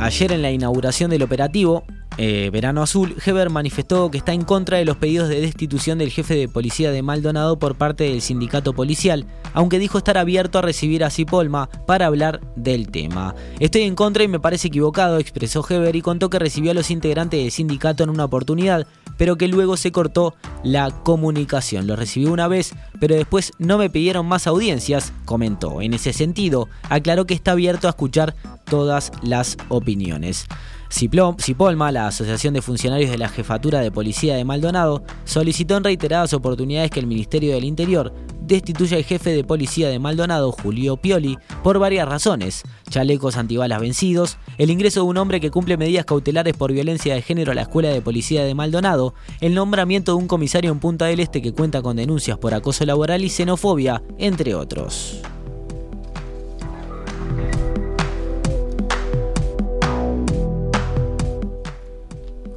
Ayer 0.00 0.32
en 0.32 0.42
la 0.42 0.50
inauguración 0.50 1.08
del 1.08 1.22
operativo, 1.22 1.84
eh, 2.22 2.50
Verano 2.50 2.82
Azul, 2.82 3.16
Heber 3.24 3.48
manifestó 3.48 4.10
que 4.10 4.18
está 4.18 4.34
en 4.34 4.42
contra 4.42 4.76
de 4.76 4.84
los 4.84 4.98
pedidos 4.98 5.30
de 5.30 5.40
destitución 5.40 5.96
del 5.96 6.10
jefe 6.10 6.34
de 6.34 6.48
policía 6.48 6.90
de 6.90 7.00
Maldonado 7.00 7.58
por 7.58 7.76
parte 7.76 8.04
del 8.04 8.20
sindicato 8.20 8.74
policial, 8.74 9.24
aunque 9.54 9.78
dijo 9.78 9.96
estar 9.96 10.18
abierto 10.18 10.58
a 10.58 10.62
recibir 10.62 11.02
a 11.02 11.08
Cipolma 11.08 11.70
para 11.86 12.04
hablar 12.04 12.42
del 12.56 12.90
tema. 12.90 13.34
Estoy 13.58 13.84
en 13.84 13.94
contra 13.94 14.22
y 14.22 14.28
me 14.28 14.38
parece 14.38 14.68
equivocado, 14.68 15.16
expresó 15.16 15.64
Heber 15.66 15.96
y 15.96 16.02
contó 16.02 16.28
que 16.28 16.38
recibió 16.38 16.72
a 16.72 16.74
los 16.74 16.90
integrantes 16.90 17.40
del 17.40 17.52
sindicato 17.52 18.04
en 18.04 18.10
una 18.10 18.26
oportunidad, 18.26 18.86
pero 19.16 19.36
que 19.36 19.48
luego 19.48 19.78
se 19.78 19.90
cortó 19.90 20.34
la 20.62 20.90
comunicación. 20.90 21.86
Lo 21.86 21.96
recibió 21.96 22.34
una 22.34 22.48
vez, 22.48 22.74
pero 23.00 23.14
después 23.14 23.52
no 23.58 23.78
me 23.78 23.88
pidieron 23.88 24.26
más 24.26 24.46
audiencias, 24.46 25.14
comentó. 25.24 25.80
En 25.80 25.94
ese 25.94 26.12
sentido, 26.12 26.68
aclaró 26.90 27.24
que 27.24 27.32
está 27.32 27.52
abierto 27.52 27.86
a 27.86 27.90
escuchar 27.90 28.34
todas 28.66 29.10
las 29.22 29.56
opiniones. 29.70 30.46
Cipolma, 30.90 31.92
la 31.92 32.08
Asociación 32.08 32.52
de 32.52 32.62
Funcionarios 32.62 33.10
de 33.10 33.18
la 33.18 33.28
Jefatura 33.28 33.80
de 33.80 33.92
Policía 33.92 34.34
de 34.34 34.44
Maldonado, 34.44 35.02
solicitó 35.24 35.76
en 35.76 35.84
reiteradas 35.84 36.34
oportunidades 36.34 36.90
que 36.90 37.00
el 37.00 37.06
Ministerio 37.06 37.54
del 37.54 37.64
Interior 37.64 38.12
destituya 38.42 38.96
al 38.96 39.04
jefe 39.04 39.30
de 39.30 39.44
policía 39.44 39.88
de 39.88 39.98
Maldonado, 39.98 40.50
Julio 40.50 40.96
Pioli, 40.96 41.38
por 41.62 41.78
varias 41.78 42.08
razones. 42.08 42.64
Chalecos 42.90 43.36
antibalas 43.36 43.80
vencidos, 43.80 44.38
el 44.58 44.70
ingreso 44.70 45.00
de 45.00 45.06
un 45.06 45.16
hombre 45.16 45.40
que 45.40 45.52
cumple 45.52 45.76
medidas 45.76 46.04
cautelares 46.04 46.56
por 46.56 46.72
violencia 46.72 47.14
de 47.14 47.22
género 47.22 47.52
a 47.52 47.54
la 47.54 47.62
Escuela 47.62 47.90
de 47.90 48.02
Policía 48.02 48.44
de 48.44 48.54
Maldonado, 48.54 49.14
el 49.40 49.54
nombramiento 49.54 50.12
de 50.12 50.18
un 50.18 50.26
comisario 50.26 50.72
en 50.72 50.80
Punta 50.80 51.06
del 51.06 51.20
Este 51.20 51.40
que 51.40 51.52
cuenta 51.52 51.80
con 51.80 51.96
denuncias 51.96 52.38
por 52.38 52.52
acoso 52.52 52.84
laboral 52.84 53.24
y 53.24 53.30
xenofobia, 53.30 54.02
entre 54.18 54.56
otros. 54.56 55.22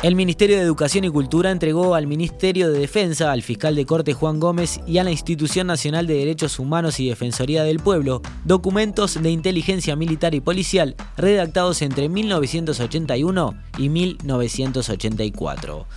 El 0.03 0.15
Ministerio 0.15 0.57
de 0.57 0.63
Educación 0.63 1.05
y 1.05 1.09
Cultura 1.09 1.49
entregó 1.49 1.95
al 1.95 2.07
Ministerio 2.07 2.69
de 2.69 2.77
Defensa, 2.77 3.31
al 3.31 3.41
fiscal 3.41 3.73
de 3.73 3.85
corte 3.85 4.11
Juan 4.11 4.37
Gómez 4.37 4.81
y 4.85 4.97
a 4.97 5.05
la 5.05 5.11
Institución 5.11 5.67
Nacional 5.67 6.07
de 6.07 6.15
Derechos 6.15 6.59
Humanos 6.59 6.99
y 6.99 7.07
Defensoría 7.07 7.63
del 7.63 7.79
Pueblo 7.79 8.21
documentos 8.43 9.23
de 9.23 9.31
inteligencia 9.31 9.95
militar 9.95 10.35
y 10.35 10.41
policial 10.41 10.97
redactados 11.15 11.81
entre 11.81 12.09
1981 12.09 13.53
y 13.77 13.87
1984. 13.87 15.87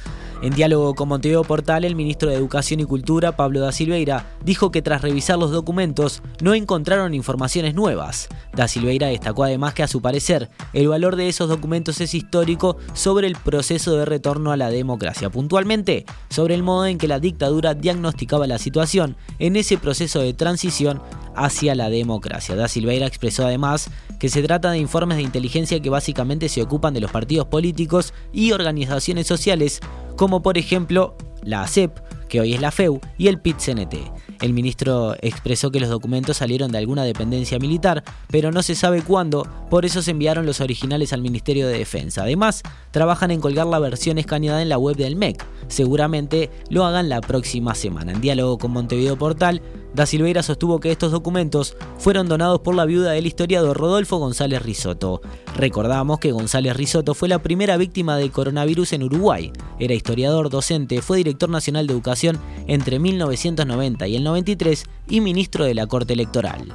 En 0.43 0.55
diálogo 0.55 0.95
con 0.95 1.09
Montevideo 1.09 1.45
Portal, 1.45 1.85
el 1.85 1.97
ministro 1.97 2.29
de 2.29 2.37
Educación 2.37 2.81
y 2.81 2.85
Cultura, 2.85 3.37
Pablo 3.37 3.61
da 3.61 3.73
Silveira, 3.73 4.27
dijo 4.45 4.71
que 4.71 4.83
tras 4.83 5.01
revisar 5.01 5.39
los 5.39 5.51
documentos 5.51 6.23
no 6.43 6.53
encontraron 6.53 7.15
informaciones 7.15 7.75
nuevas. 7.75 8.29
Da 8.55 8.69
Silveira 8.69 9.07
destacó 9.07 9.45
además 9.45 9.73
que 9.73 9.83
a 9.83 9.89
su 9.89 10.03
parecer 10.03 10.51
el 10.75 10.89
valor 10.89 11.17
de 11.17 11.29
esos 11.29 11.49
documentos 11.49 12.03
es 12.03 12.15
histórico 12.15 12.77
sobre 12.93 13.29
el 13.29 13.37
proceso 13.37 13.97
de 13.97 14.05
retorno 14.05 14.53
a 14.53 14.59
la 14.59 14.69
democracia, 14.69 15.31
puntualmente 15.31 16.05
sobre 16.29 16.55
el 16.55 16.63
modo 16.63 16.87
en 16.87 16.99
que 16.99 17.09
la 17.09 17.19
dictadura 17.19 17.73
diagnosticaba 17.73 18.47
la 18.47 18.59
situación 18.59 19.17
en 19.39 19.57
ese 19.57 19.79
proceso 19.79 20.21
de 20.21 20.35
transición 20.35 21.01
hacia 21.35 21.75
la 21.75 21.89
democracia. 21.89 22.57
Da 22.57 22.69
Silveira 22.69 23.07
expresó 23.07 23.47
además 23.47 23.91
que 24.19 24.29
se 24.29 24.43
trata 24.43 24.71
de 24.71 24.79
informes 24.79 25.19
de 25.19 25.23
inteligencia 25.23 25.81
que 25.81 25.91
básicamente 25.91 26.49
se 26.49 26.63
ocupan 26.63 26.95
de 26.95 27.01
los 27.01 27.11
partidos 27.11 27.47
políticos 27.47 28.15
y 28.33 28.53
organizaciones 28.53 29.27
sociales, 29.27 29.81
como 30.17 30.43
por 30.43 30.59
ejemplo 30.59 31.17
la 31.43 31.63
ACEP, 31.63 31.99
que 32.29 32.41
hoy 32.41 32.55
es 32.55 32.61
la 32.61 32.73
FEU, 32.73 33.01
y 33.19 33.29
el 33.29 33.41
PIT-CNT. 33.41 33.95
El 34.43 34.53
ministro 34.53 35.15
expresó 35.23 35.71
que 35.71 35.81
los 35.81 35.89
documentos 35.89 36.39
salieron 36.39 36.71
de 36.71 36.79
alguna 36.79 37.05
dependencia 37.05 37.59
militar, 37.59 38.05
pero 38.29 38.53
no 38.53 38.63
se 38.63 38.75
sabe 38.75 39.01
cuándo, 39.03 39.47
por 39.71 39.87
eso 39.87 40.03
se 40.03 40.11
enviaron 40.11 40.45
los 40.45 40.61
originales 40.61 41.13
al 41.13 41.23
Ministerio 41.23 41.67
de 41.67 41.79
Defensa. 41.79 42.23
Además, 42.23 42.63
trabajan 42.91 43.31
en 43.31 43.41
colgar 43.41 43.67
la 43.67 43.79
versión 43.79 44.19
escaneada 44.19 44.61
en 44.61 44.69
la 44.69 44.77
web 44.77 44.97
del 44.97 45.17
MEC. 45.17 45.43
Seguramente 45.69 46.51
lo 46.69 46.85
hagan 46.85 47.09
la 47.09 47.21
próxima 47.23 47.75
semana. 47.75 48.13
En 48.13 48.21
diálogo 48.21 48.59
con 48.59 48.73
Montevideo 48.73 49.17
Portal, 49.17 49.63
Da 49.97 50.05
Silveira 50.05 50.43
sostuvo 50.43 50.79
que 50.79 50.93
estos 50.93 51.11
documentos 51.11 51.75
fueron 51.97 52.29
donados 52.29 52.61
por 52.61 52.75
la 52.75 52.85
viuda 52.85 53.13
del 53.13 53.25
historiador 53.25 53.79
Rodolfo 53.79 54.19
González 54.19 54.61
Risotto. 54.61 55.23
Recordamos 55.57 56.19
que 56.19 56.33
González 56.33 56.77
Risotto 56.77 57.15
fue 57.15 57.31
la 57.31 57.39
primera 57.39 57.79
víctima 57.79 58.19
del 58.19 58.31
coronavirus 58.31 58.93
en 58.93 59.05
Uruguay. 59.05 59.53
Era 59.79 59.95
historiador, 59.95 60.51
docente, 60.51 61.01
fue 61.01 61.17
director 61.17 61.49
nacional 61.49 61.87
de 61.87 61.95
educación 61.95 62.39
entre 62.67 62.99
1990 62.99 64.07
y 64.07 64.17
el 64.17 64.25
93 64.25 64.85
y 65.09 65.23
ministro 65.23 65.65
de 65.65 65.75
la 65.75 65.87
Corte 65.87 66.13
Electoral. 66.13 66.75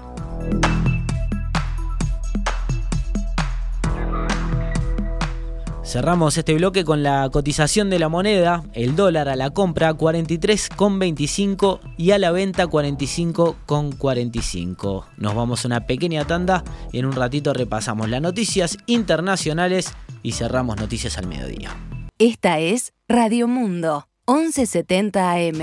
Cerramos 5.91 6.37
este 6.37 6.53
bloque 6.53 6.85
con 6.85 7.03
la 7.03 7.27
cotización 7.29 7.89
de 7.89 7.99
la 7.99 8.07
moneda, 8.07 8.63
el 8.71 8.95
dólar 8.95 9.27
a 9.27 9.35
la 9.35 9.49
compra 9.49 9.91
43,25 9.91 11.81
y 11.97 12.11
a 12.11 12.17
la 12.17 12.31
venta 12.31 12.67
45,45. 12.67 15.03
Nos 15.17 15.35
vamos 15.35 15.65
a 15.65 15.67
una 15.67 15.85
pequeña 15.87 16.23
tanda 16.23 16.63
y 16.93 16.99
en 16.99 17.07
un 17.07 17.11
ratito 17.11 17.53
repasamos 17.53 18.09
las 18.09 18.21
noticias 18.21 18.77
internacionales 18.85 19.91
y 20.23 20.31
cerramos 20.31 20.77
noticias 20.77 21.17
al 21.17 21.27
mediodía. 21.27 21.75
Esta 22.19 22.59
es 22.59 22.93
Radio 23.09 23.49
Mundo, 23.49 24.07
1170 24.29 25.29
AM. 25.29 25.59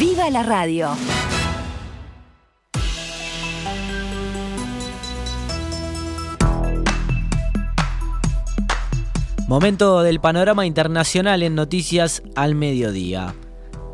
¡Viva 0.00 0.28
la 0.28 0.42
radio! 0.42 0.96
Momento 9.48 10.02
del 10.02 10.20
panorama 10.20 10.66
internacional 10.66 11.42
en 11.42 11.54
noticias 11.54 12.22
al 12.36 12.54
mediodía. 12.54 13.34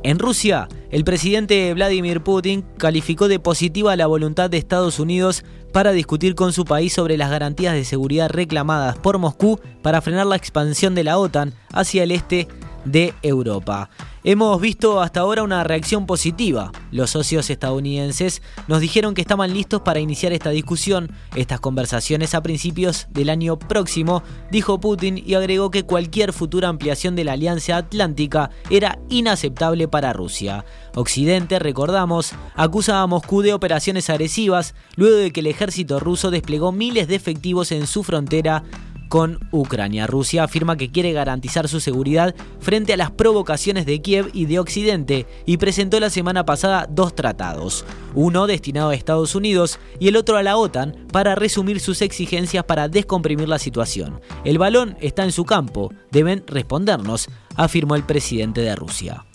En 0.05 0.19
Rusia, 0.19 0.69
El 0.91 1.05
presidente 1.05 1.75
Vladimir 1.75 2.23
Putin 2.23 2.65
calificó 2.79 3.29
de 3.29 3.41
positiva 3.41 3.97
la 3.97 4.07
voluntad 4.07 4.49
de 4.49 4.57
Estados 4.59 4.99
Unidos 5.01 5.45
para 5.73 5.93
discutir 5.93 6.35
con 6.35 6.53
su 6.53 6.65
país 6.65 6.93
sobre 6.93 7.17
las 7.17 7.31
garantías 7.31 7.75
de 7.75 7.85
seguridad 7.85 8.31
reclamadas 8.31 8.99
por 8.99 9.19
Moscú 9.19 9.61
para 9.83 10.01
frenar 10.01 10.27
la 10.27 10.37
expansión 10.37 10.95
de 10.95 11.05
la 11.05 11.19
OTAN 11.19 11.55
hacia 11.73 12.05
el 12.05 12.13
este 12.13 12.47
de 12.85 13.15
Europa. 13.23 13.91
Hemos 14.25 14.61
visto 14.61 15.01
hasta 15.01 15.21
ahora 15.21 15.45
una 15.45 15.63
reacción 15.63 16.05
positiva. 16.05 16.73
Los 16.91 17.11
socios 17.11 17.51
estadounidenses 17.51 18.43
nos 18.67 18.81
dijeron 18.81 19.15
que 19.15 19.21
estaban 19.21 19.55
listos 19.55 19.83
para 19.83 20.01
iniciar 20.01 20.33
esta 20.33 20.51
discusión, 20.51 21.13
estas 21.37 21.61
conversaciones 21.61 22.35
a 22.35 22.43
principios 22.43 23.07
del 23.11 23.31
año 23.31 23.59
próximo, 23.59 24.25
dijo 24.51 24.81
Putin 24.81 25.23
y 25.25 25.35
agregó 25.35 25.71
que 25.71 25.85
cualquier 25.85 26.33
futura 26.33 26.69
ampliación 26.69 27.15
de 27.15 27.25
la 27.25 27.33
Alianza 27.33 27.77
Atlántica 27.77 28.51
era 28.71 28.99
inaceptable 29.09 29.87
para 29.87 30.13
Rusia. 30.13 30.65
Occidente, 30.97 31.61
recordamos, 31.61 32.33
acusa 32.57 33.03
a 33.03 33.07
Moscú 33.07 33.43
de 33.43 33.53
operaciones 33.53 34.11
agresivas 34.11 34.75
luego 34.97 35.17
de 35.17 35.31
que 35.31 35.41
el 35.41 35.47
ejército 35.47 36.01
ruso 36.01 36.33
desplegó 36.33 36.73
miles 36.73 37.07
de 37.07 37.15
efectivos 37.15 37.71
en 37.71 37.87
su 37.87 38.03
frontera 38.03 38.65
con 39.09 39.41
Ucrania. 39.51 40.07
Rusia 40.07 40.45
afirma 40.45 40.77
que 40.77 40.91
quiere 40.91 41.13
garantizar 41.13 41.69
su 41.69 41.81
seguridad 41.81 42.35
frente 42.61 42.93
a 42.93 42.97
las 42.97 43.11
provocaciones 43.11 43.87
de 43.87 44.01
Kiev 44.01 44.31
y 44.33 44.47
de 44.47 44.59
Occidente 44.59 45.27
y 45.47 45.57
presentó 45.57 45.99
la 46.01 46.11
semana 46.11 46.45
pasada 46.45 46.87
dos 46.89 47.15
tratados, 47.15 47.85
uno 48.15 48.47
destinado 48.47 48.91
a 48.91 48.95
Estados 48.95 49.35
Unidos 49.35 49.79
y 49.99 50.09
el 50.09 50.17
otro 50.17 50.37
a 50.37 50.43
la 50.43 50.57
OTAN 50.57 50.95
para 51.13 51.35
resumir 51.35 51.81
sus 51.81 52.03
exigencias 52.03 52.65
para 52.65 52.89
descomprimir 52.89 53.49
la 53.49 53.59
situación. 53.59 54.21
El 54.45 54.59
balón 54.59 54.97
está 55.01 55.25
en 55.25 55.33
su 55.33 55.45
campo, 55.45 55.93
deben 56.11 56.45
respondernos, 56.47 57.29
afirmó 57.57 57.97
el 57.97 58.05
presidente 58.05 58.61
de 58.61 58.77
Rusia. 58.77 59.28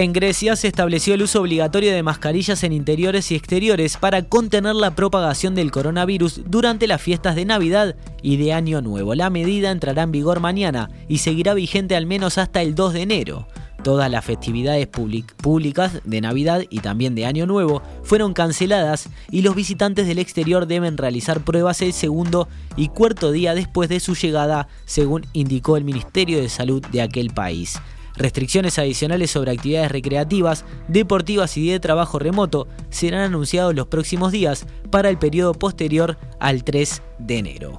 En 0.00 0.12
Grecia 0.12 0.54
se 0.54 0.68
estableció 0.68 1.14
el 1.14 1.22
uso 1.22 1.40
obligatorio 1.40 1.92
de 1.92 2.04
mascarillas 2.04 2.62
en 2.62 2.72
interiores 2.72 3.32
y 3.32 3.34
exteriores 3.34 3.96
para 3.96 4.22
contener 4.22 4.76
la 4.76 4.94
propagación 4.94 5.56
del 5.56 5.72
coronavirus 5.72 6.42
durante 6.46 6.86
las 6.86 7.02
fiestas 7.02 7.34
de 7.34 7.44
Navidad 7.44 7.96
y 8.22 8.36
de 8.36 8.52
Año 8.52 8.80
Nuevo. 8.80 9.16
La 9.16 9.28
medida 9.28 9.72
entrará 9.72 10.04
en 10.04 10.12
vigor 10.12 10.38
mañana 10.38 10.88
y 11.08 11.18
seguirá 11.18 11.52
vigente 11.52 11.96
al 11.96 12.06
menos 12.06 12.38
hasta 12.38 12.62
el 12.62 12.76
2 12.76 12.92
de 12.92 13.02
enero. 13.02 13.48
Todas 13.82 14.08
las 14.08 14.24
festividades 14.24 14.86
públicas 14.86 16.00
de 16.04 16.20
Navidad 16.20 16.62
y 16.70 16.78
también 16.78 17.16
de 17.16 17.26
Año 17.26 17.46
Nuevo 17.46 17.82
fueron 18.04 18.34
canceladas 18.34 19.08
y 19.32 19.42
los 19.42 19.56
visitantes 19.56 20.06
del 20.06 20.20
exterior 20.20 20.68
deben 20.68 20.96
realizar 20.96 21.40
pruebas 21.40 21.82
el 21.82 21.92
segundo 21.92 22.46
y 22.76 22.86
cuarto 22.86 23.32
día 23.32 23.52
después 23.52 23.88
de 23.88 23.98
su 23.98 24.14
llegada, 24.14 24.68
según 24.84 25.26
indicó 25.32 25.76
el 25.76 25.82
Ministerio 25.82 26.40
de 26.40 26.48
Salud 26.48 26.86
de 26.86 27.02
aquel 27.02 27.30
país. 27.30 27.80
Restricciones 28.18 28.80
adicionales 28.80 29.30
sobre 29.30 29.52
actividades 29.52 29.92
recreativas, 29.92 30.64
deportivas 30.88 31.56
y 31.56 31.70
de 31.70 31.78
trabajo 31.78 32.18
remoto 32.18 32.66
serán 32.90 33.22
anunciados 33.22 33.76
los 33.76 33.86
próximos 33.86 34.32
días 34.32 34.66
para 34.90 35.08
el 35.08 35.18
periodo 35.18 35.54
posterior 35.54 36.18
al 36.40 36.64
3 36.64 37.00
de 37.20 37.38
enero. 37.38 37.78